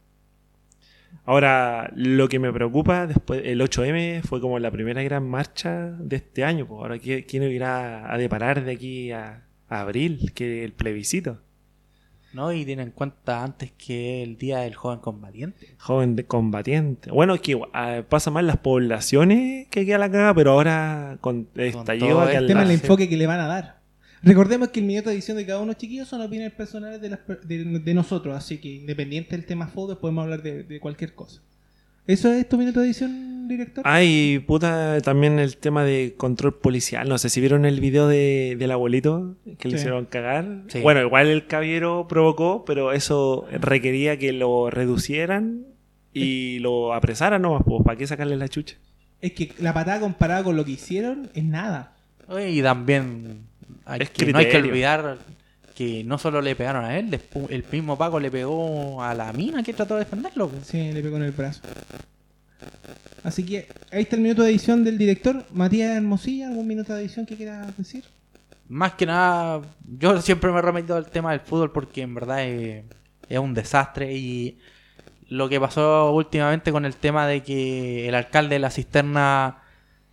[1.29, 6.17] Ahora, lo que me preocupa después, el 8M fue como la primera gran marcha de
[6.17, 6.67] este año.
[6.67, 6.79] po.
[6.79, 10.33] Ahora, ¿qué, quién irá a deparar de aquí a, a abril?
[10.35, 11.37] Que el plebiscito.
[12.33, 12.51] ¿No?
[12.51, 15.75] Y tienen en cuenta antes que el Día del Joven Combatiente.
[15.79, 17.11] Joven de combatiente.
[17.11, 21.49] Bueno, es que ah, pasa más las poblaciones que queda la caga, pero ahora con
[21.57, 23.78] estallido a quedar El enfoque que le van a dar.
[24.23, 27.21] Recordemos que el minuto de edición de cada uno, chiquillos, son opiniones personales de, las
[27.21, 31.15] per- de, de nosotros, así que independiente del tema fútbol, podemos hablar de, de cualquier
[31.15, 31.41] cosa.
[32.07, 33.85] ¿Eso es tu minuto de edición, director?
[33.87, 37.07] Ay, puta, también el tema de control policial.
[37.09, 40.63] No sé si vieron el video de, del abuelito que le hicieron cagar.
[40.69, 40.81] Sí.
[40.81, 45.67] Bueno, igual el caballero provocó, pero eso requería que lo reducieran
[46.15, 48.77] y lo apresaran nomás, pues, ¿para qué sacarle la chucha?
[49.21, 51.95] Es que la patada comparada con lo que hicieron es nada.
[52.27, 53.48] Oye, Y también
[53.89, 55.19] hay Es que, no hay que olvidar
[55.75, 59.63] que no solo le pegaron a él, el mismo Paco le pegó a la mina
[59.63, 60.49] que trató de defenderlo.
[60.49, 60.67] pues.
[60.67, 61.63] Sí, le pegó en el brazo.
[63.23, 65.45] Así que ahí está el minuto de edición del director.
[65.53, 68.05] Matías Hermosilla, ¿algún minuto de edición que quieras decir?
[68.69, 69.63] Más que nada,
[69.99, 72.85] yo siempre me he remitido al tema del fútbol porque en verdad es,
[73.29, 74.59] es un desastre y
[75.29, 79.63] lo que pasó últimamente con el tema de que el alcalde de la cisterna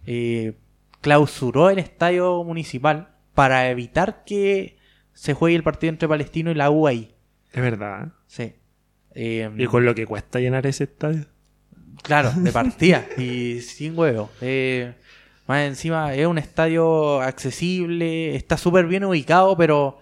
[0.05, 0.53] eh,
[1.01, 4.77] clausuró el estadio municipal para evitar que
[5.13, 7.13] se juegue el partido entre Palestino y la U ahí.
[7.53, 8.09] Es verdad.
[8.27, 8.53] Sí.
[9.13, 11.25] Eh, Y con lo que cuesta llenar ese estadio.
[12.01, 14.29] Claro, de partida y sin huevo.
[14.41, 14.93] Eh,
[15.47, 19.99] más encima es un estadio accesible, está súper bien ubicado, pero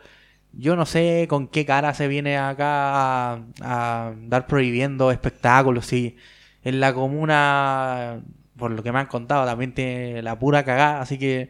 [0.54, 5.86] yo no sé con qué cara se viene acá a, a dar prohibiendo espectáculos.
[5.88, 6.16] Si
[6.64, 8.22] en la comuna,
[8.58, 11.50] por lo que me han contado, también tiene la pura cagada, así que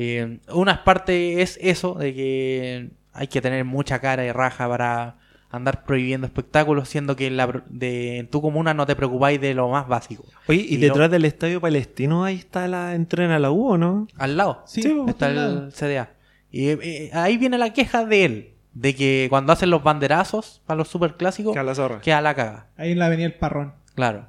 [0.00, 5.16] eh, unas partes es eso, de que hay que tener mucha cara y raja para
[5.50, 9.54] andar prohibiendo espectáculos, siendo que en, la, de, en tu comuna no te preocupáis de
[9.54, 10.24] lo más básico.
[10.46, 14.06] Oye, y Y detrás del estadio palestino ahí está la entrena la U, ¿o ¿no?
[14.18, 15.64] Al lado Sí, está al lado.
[15.66, 16.10] el CDA.
[16.50, 20.78] Y eh, ahí viene la queja de él, de que cuando hacen los banderazos para
[20.78, 22.00] los superclásicos, Que a la zorra.
[22.02, 22.66] queda la caga.
[22.76, 23.72] Ahí en la avenida El Parrón.
[23.94, 24.26] Claro.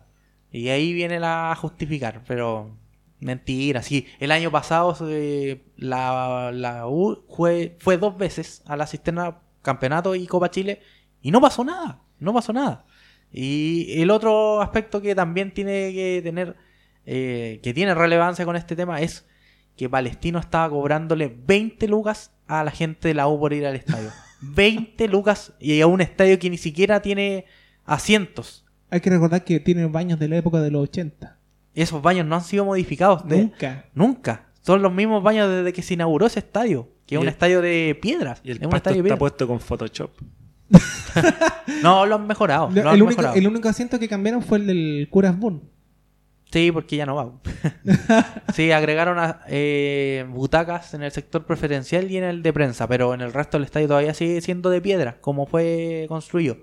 [0.52, 2.72] Y ahí viene la a justificar, pero
[3.20, 3.82] mentira.
[3.82, 9.40] Sí, el año pasado eh, la, la U fue, fue dos veces a la cisterna
[9.62, 10.82] campeonato y Copa Chile
[11.22, 12.86] y no pasó nada, no pasó nada.
[13.32, 16.56] Y el otro aspecto que también tiene que tener,
[17.06, 19.26] eh, que tiene relevancia con este tema es
[19.76, 23.76] que Palestino estaba cobrándole 20 lucas a la gente de la U por ir al
[23.76, 24.10] estadio.
[24.42, 27.46] 20 lucas y a un estadio que ni siquiera tiene
[27.86, 28.66] asientos.
[28.90, 31.39] Hay que recordar que tienen baños de la época de los 80.
[31.76, 33.28] Esos baños no han sido modificados.
[33.28, 33.86] de- Nunca.
[33.94, 34.46] Nunca.
[34.62, 36.90] Son los mismos baños desde que se inauguró ese estadio.
[37.06, 38.42] Que es Y un el- estadio de piedras.
[38.44, 40.12] Y el es un pasto está puesto con Photoshop.
[41.84, 42.70] No, lo han mejorado.
[42.70, 43.36] Lo- lo han el, único, mejorado.
[43.36, 45.62] el único asiento que cambiaron fue el del Curas Boone.
[46.52, 47.32] Sí, porque ya no va.
[48.56, 53.14] sí, agregaron a- eh, butacas en el sector preferencial y en el de prensa, pero
[53.14, 56.58] en el resto del estadio todavía sigue siendo de piedra, como fue construido.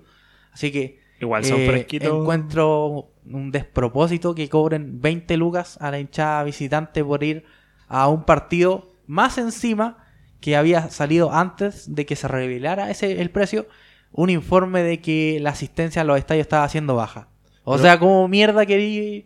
[0.51, 2.09] Así que Igual son eh, fresquitos.
[2.21, 7.45] encuentro un despropósito que cobren 20 lucas a la hinchada visitante por ir
[7.87, 9.97] a un partido más encima
[10.39, 13.67] que había salido antes de que se revelara ese el precio
[14.11, 17.27] un informe de que la asistencia a los estadios estaba siendo baja.
[17.63, 19.23] O Pero- sea, como mierda quería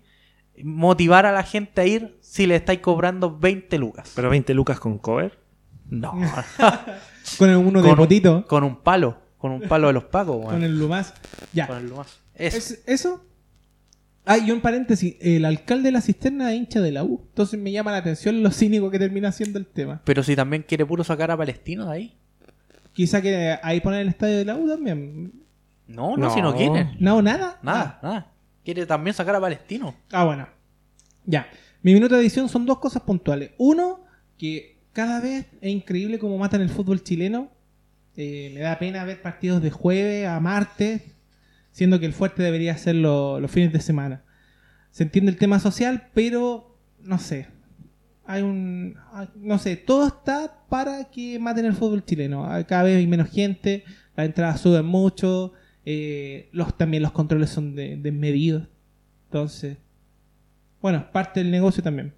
[0.64, 4.12] motivar a la gente a ir si le estáis cobrando 20 lucas?
[4.16, 5.38] Pero 20 lucas con cover.
[5.89, 6.14] no.
[7.38, 8.38] Con el uno de potito.
[8.38, 10.49] un, con un palo, con un palo de los pacos, weón.
[10.52, 11.14] Con el Lumás.
[11.54, 11.68] Ya.
[11.68, 12.20] Con el Lumas.
[12.36, 12.58] Eso.
[12.58, 13.24] Es- ¿Eso?
[14.26, 15.15] Ah, y un paréntesis.
[15.19, 17.22] El alcalde de la cisterna es hincha de la U.
[17.30, 20.01] Entonces me llama la atención lo cínico que termina siendo el tema.
[20.05, 22.17] Pero si también quiere puro sacar a Palestino de ahí.
[22.93, 25.32] Quizá que ahí poner el estadio de la U también.
[25.88, 26.34] No, no, No.
[26.34, 26.91] si no quieren.
[26.99, 27.57] No, nada.
[27.63, 28.32] Nada, nada.
[28.63, 29.95] Quiere también sacar a Palestino.
[30.11, 30.47] Ah, bueno.
[31.26, 31.47] Ya.
[31.82, 33.51] Mi minuto de edición son dos cosas puntuales.
[33.57, 34.01] Uno,
[34.38, 37.49] que cada vez es increíble cómo matan el fútbol chileno.
[38.15, 41.01] Eh, me da pena ver partidos de jueves a martes,
[41.72, 44.24] siendo que el fuerte debería ser lo- los fines de semana.
[44.91, 47.47] Se entiende el tema social, pero no sé.
[48.26, 48.95] Hay un.
[49.36, 52.47] No sé, todo está para que maten el fútbol chileno.
[52.67, 53.84] Cada vez hay menos gente,
[54.15, 55.53] las entradas suben mucho,
[55.86, 58.67] eh, los, también los controles son de- desmedidos.
[59.26, 59.78] Entonces,
[60.82, 62.13] bueno, parte del negocio también.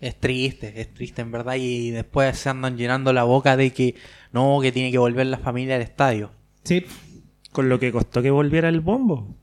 [0.00, 1.54] Es triste, es triste en verdad.
[1.58, 3.94] Y después se andan llenando la boca de que
[4.32, 6.32] no, que tiene que volver la familia al estadio.
[6.64, 6.84] Sí,
[7.52, 9.34] Con lo que costó que volviera el bombo.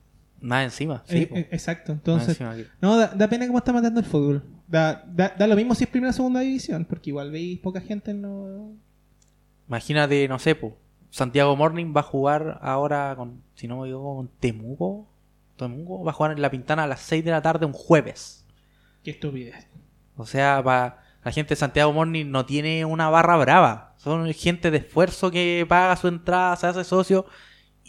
[0.42, 1.04] Más encima.
[1.08, 1.92] Sí, eh, eh, exacto.
[1.92, 4.44] Entonces, encima no, da, da pena cómo está matando el fútbol.
[4.68, 7.82] Da, da, da lo mismo si es primera o segunda división, porque igual veis poca
[7.82, 8.72] gente en lo-
[9.68, 10.78] Imagínate, no sé, po,
[11.10, 15.08] Santiago Morning va a jugar ahora con, si no me equivoco, con Temuco.
[15.58, 18.46] Temuco va a jugar en La Pintana a las 6 de la tarde un jueves.
[19.04, 19.68] Qué estupidez.
[20.16, 23.94] O sea, pa- la gente de Santiago Morning no tiene una barra brava.
[23.98, 27.26] Son gente de esfuerzo que paga su entrada, se hace socio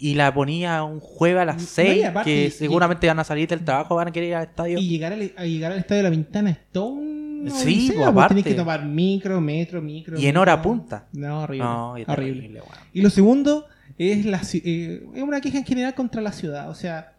[0.01, 3.23] y la ponía un jueves a las No, y 6 aparte, que seguramente van a
[3.23, 4.79] salir del trabajo, van a querer ir al estadio.
[4.79, 7.47] Y llegar al, a llegar al estadio de la Ventana es todo un.
[7.47, 8.35] Sí, odisea, pues, pues, aparte.
[8.35, 10.19] Tenés que tomar micro, metro, micro.
[10.19, 11.07] Y en hora punta.
[11.13, 11.63] No, horrible.
[11.63, 12.15] No, horrible.
[12.15, 12.73] terrible, weón.
[12.93, 13.67] Y lo segundo
[13.99, 16.71] es, la, eh, es una queja en general contra la ciudad.
[16.71, 17.13] O sea,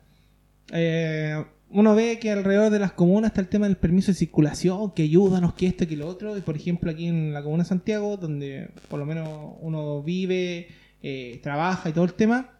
[0.73, 4.91] eh, uno ve que alrededor de las comunas está el tema del permiso de circulación,
[4.91, 6.37] que ayúdanos, que esto, que lo otro.
[6.37, 9.29] Y por ejemplo, aquí en la comuna de Santiago, donde por lo menos
[9.61, 10.69] uno vive,
[11.03, 12.51] eh, trabaja y todo el tema,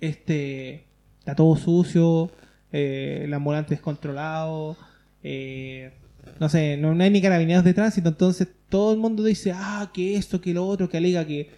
[0.00, 0.84] este
[1.18, 2.30] está todo sucio,
[2.72, 4.76] eh, el ambulante descontrolado,
[5.22, 5.92] eh,
[6.38, 9.90] no sé, no, no hay ni carabineros de tránsito, entonces todo el mundo dice, ah,
[9.92, 11.50] que esto, que lo otro, que alega que,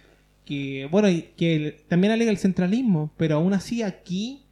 [0.45, 4.43] que bueno, que también alega el centralismo, pero aún así aquí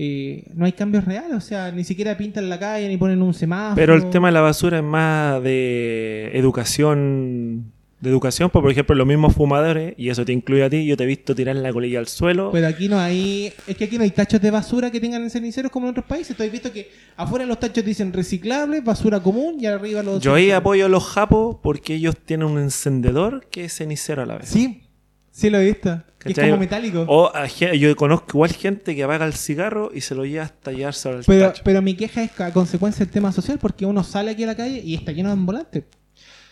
[0.00, 3.34] eh, no hay cambios reales, o sea, ni siquiera pintan la calle ni ponen un
[3.34, 3.74] semáforo.
[3.74, 7.72] Pero el tema de la basura es más de educación.
[8.00, 10.96] De educación, pues, por ejemplo, los mismos fumadores, y eso te incluye a ti, yo
[10.96, 12.50] te he visto tirar la colilla al suelo.
[12.52, 13.52] Pero aquí no hay.
[13.66, 16.06] Es que aquí no hay tachos de basura que tengan en ceniceros como en otros
[16.06, 16.40] países.
[16.40, 20.22] Has visto que afuera los tachos dicen reciclable, basura común y arriba los.
[20.22, 24.26] yo ahí apoyo a los japos porque ellos tienen un encendedor que es cenicero a
[24.26, 24.48] la vez.
[24.48, 24.84] Sí,
[25.32, 26.00] sí lo he visto.
[26.20, 27.04] Que es como metálico.
[27.08, 30.72] O a yo conozco igual gente que apaga el cigarro y se lo lleva hasta
[30.72, 31.62] llevarse al Pero, tacho.
[31.64, 34.56] pero mi queja es a consecuencia del tema social porque uno sale aquí a la
[34.56, 35.84] calle y está lleno de ambulantes.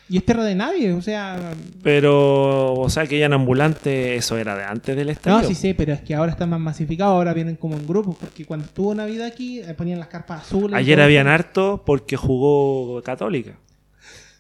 [0.09, 1.53] Y es tierra de nadie, o sea.
[1.83, 5.39] Pero, o sea, que hayan ambulantes, eso era de antes del estadio.
[5.43, 8.17] No, sí sé, pero es que ahora están más masificados, ahora vienen como en grupos,
[8.21, 10.77] porque cuando estuvo Navidad aquí eh, ponían las carpas azules.
[10.77, 13.57] Ayer habían harto porque jugó Católica.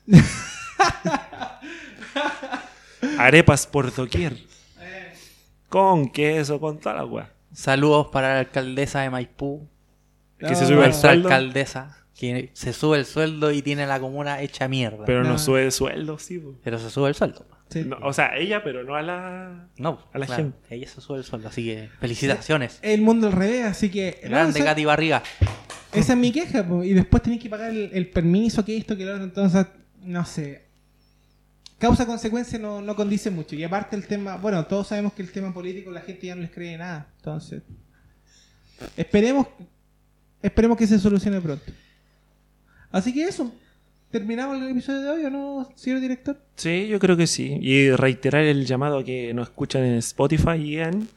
[3.19, 4.37] Arepas por doquier.
[5.69, 7.31] Con queso, con toda la weá.
[7.53, 9.67] Saludos para la alcaldesa de Maipú,
[10.39, 11.29] Que se No, sube el nuestra sueldo.
[11.29, 15.05] alcaldesa, que se sube el sueldo y tiene la comuna hecha mierda.
[15.05, 15.39] Pero, Pero no, No.
[15.39, 16.39] sube el sueldo, sí.
[16.39, 16.55] po.
[16.64, 17.47] se sube el sueldo.
[17.69, 17.83] Sí.
[17.85, 19.69] No, o sea, ella, pero no a la.
[19.77, 20.59] No, A la claro, gente.
[20.75, 22.79] ella se sube el sueldo, así que felicitaciones.
[22.83, 24.21] El mundo al revés, así que.
[24.25, 25.23] no, Grande Katy Barriga.
[25.93, 28.97] esa es mi queja, po, y después tenés que pagar el, el permiso, que esto,
[28.97, 29.67] que lo otro, entonces,
[30.03, 30.64] no sé.
[31.79, 33.55] Causa-consecuencia no, no condice mucho.
[33.57, 36.41] Y aparte el tema, bueno, todos sabemos que el tema político la gente ya no
[36.43, 37.09] les cree nada.
[37.17, 37.62] Entonces,
[38.97, 39.47] esperemos,
[40.41, 41.64] esperemos que se solucione pronto.
[42.97, 43.53] Así que eso,
[44.11, 46.38] terminamos el episodio de hoy, ¿o no, señor director?
[46.55, 47.59] Sí, yo creo que sí.
[47.61, 51.09] Y reiterar el llamado a que nos escuchan en Spotify y en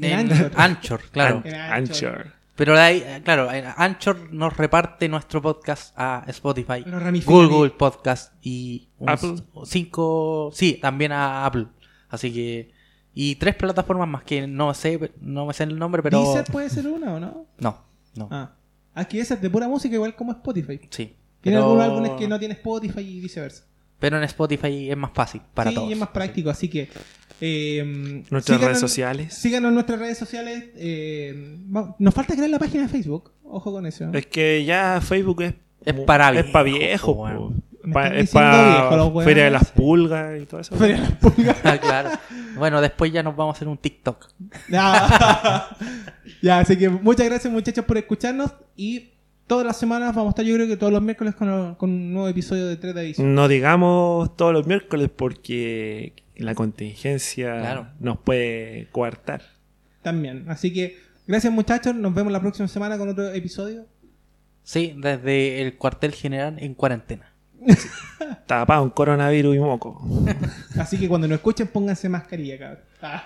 [0.00, 0.52] En En Anchor.
[0.56, 1.42] Anchor, claro.
[1.44, 2.08] En An- Anchor.
[2.08, 2.32] Anchor.
[2.56, 6.84] Pero ahí, claro, Anchor nos reparte nuestro podcast a Spotify,
[7.24, 9.36] Google, Podcast y un Apple.
[9.64, 11.66] cinco, sí, también a Apple.
[12.08, 12.70] Así que
[13.14, 16.68] y tres plataformas más que no sé, no me sé el nombre, pero Deezer puede
[16.68, 17.46] ser una o no?
[17.58, 17.84] no,
[18.16, 18.50] no, Ah,
[18.98, 20.80] aquí esa es de pura música, igual como Spotify.
[20.90, 21.14] sí.
[21.40, 23.64] Tiene Pero- algunos álbumes que no tiene Spotify y viceversa.
[24.00, 25.88] Pero en Spotify es más fácil para sí, todos.
[25.88, 26.88] y es más práctico, así que.
[27.40, 29.34] eh, Nuestras síganos- redes sociales.
[29.34, 30.64] Síganos en nuestras redes sociales.
[30.76, 33.30] eh, va- nos falta crear la página de Facebook.
[33.44, 34.10] Ojo con eso.
[34.12, 35.54] Es que ya Facebook es.
[35.84, 37.62] Es para Es para viejo, po, weón.
[37.92, 39.20] Pa- es para viejo.
[39.22, 39.70] Feria de las.
[39.70, 40.76] Pulgas y todo eso.
[40.76, 41.56] Feria de las pulgas.
[41.64, 42.10] Ah, claro.
[42.56, 44.28] Bueno, después ya nos vamos a hacer un TikTok.
[44.68, 45.68] ya,
[46.42, 48.52] Ya, así que muchas gracias muchachos por escucharnos.
[48.76, 49.10] Y
[49.46, 52.12] todas las semanas vamos a estar, yo creo que todos los miércoles con, con un
[52.12, 53.34] nuevo episodio de 3 de edición.
[53.34, 57.88] No digamos todos los miércoles porque la contingencia Claro.
[58.00, 59.42] nos puede coartar.
[60.02, 60.44] También.
[60.48, 61.94] Así que gracias muchachos.
[61.94, 63.86] Nos vemos la próxima semana con otro episodio.
[64.62, 67.32] Sí, desde el cuartel general en cuarentena.
[68.46, 70.02] Tapado en coronavirus y moco.
[70.78, 72.84] Así que cuando nos escuchen, pónganse mascarilla, cabrón.
[73.02, 73.24] Ah.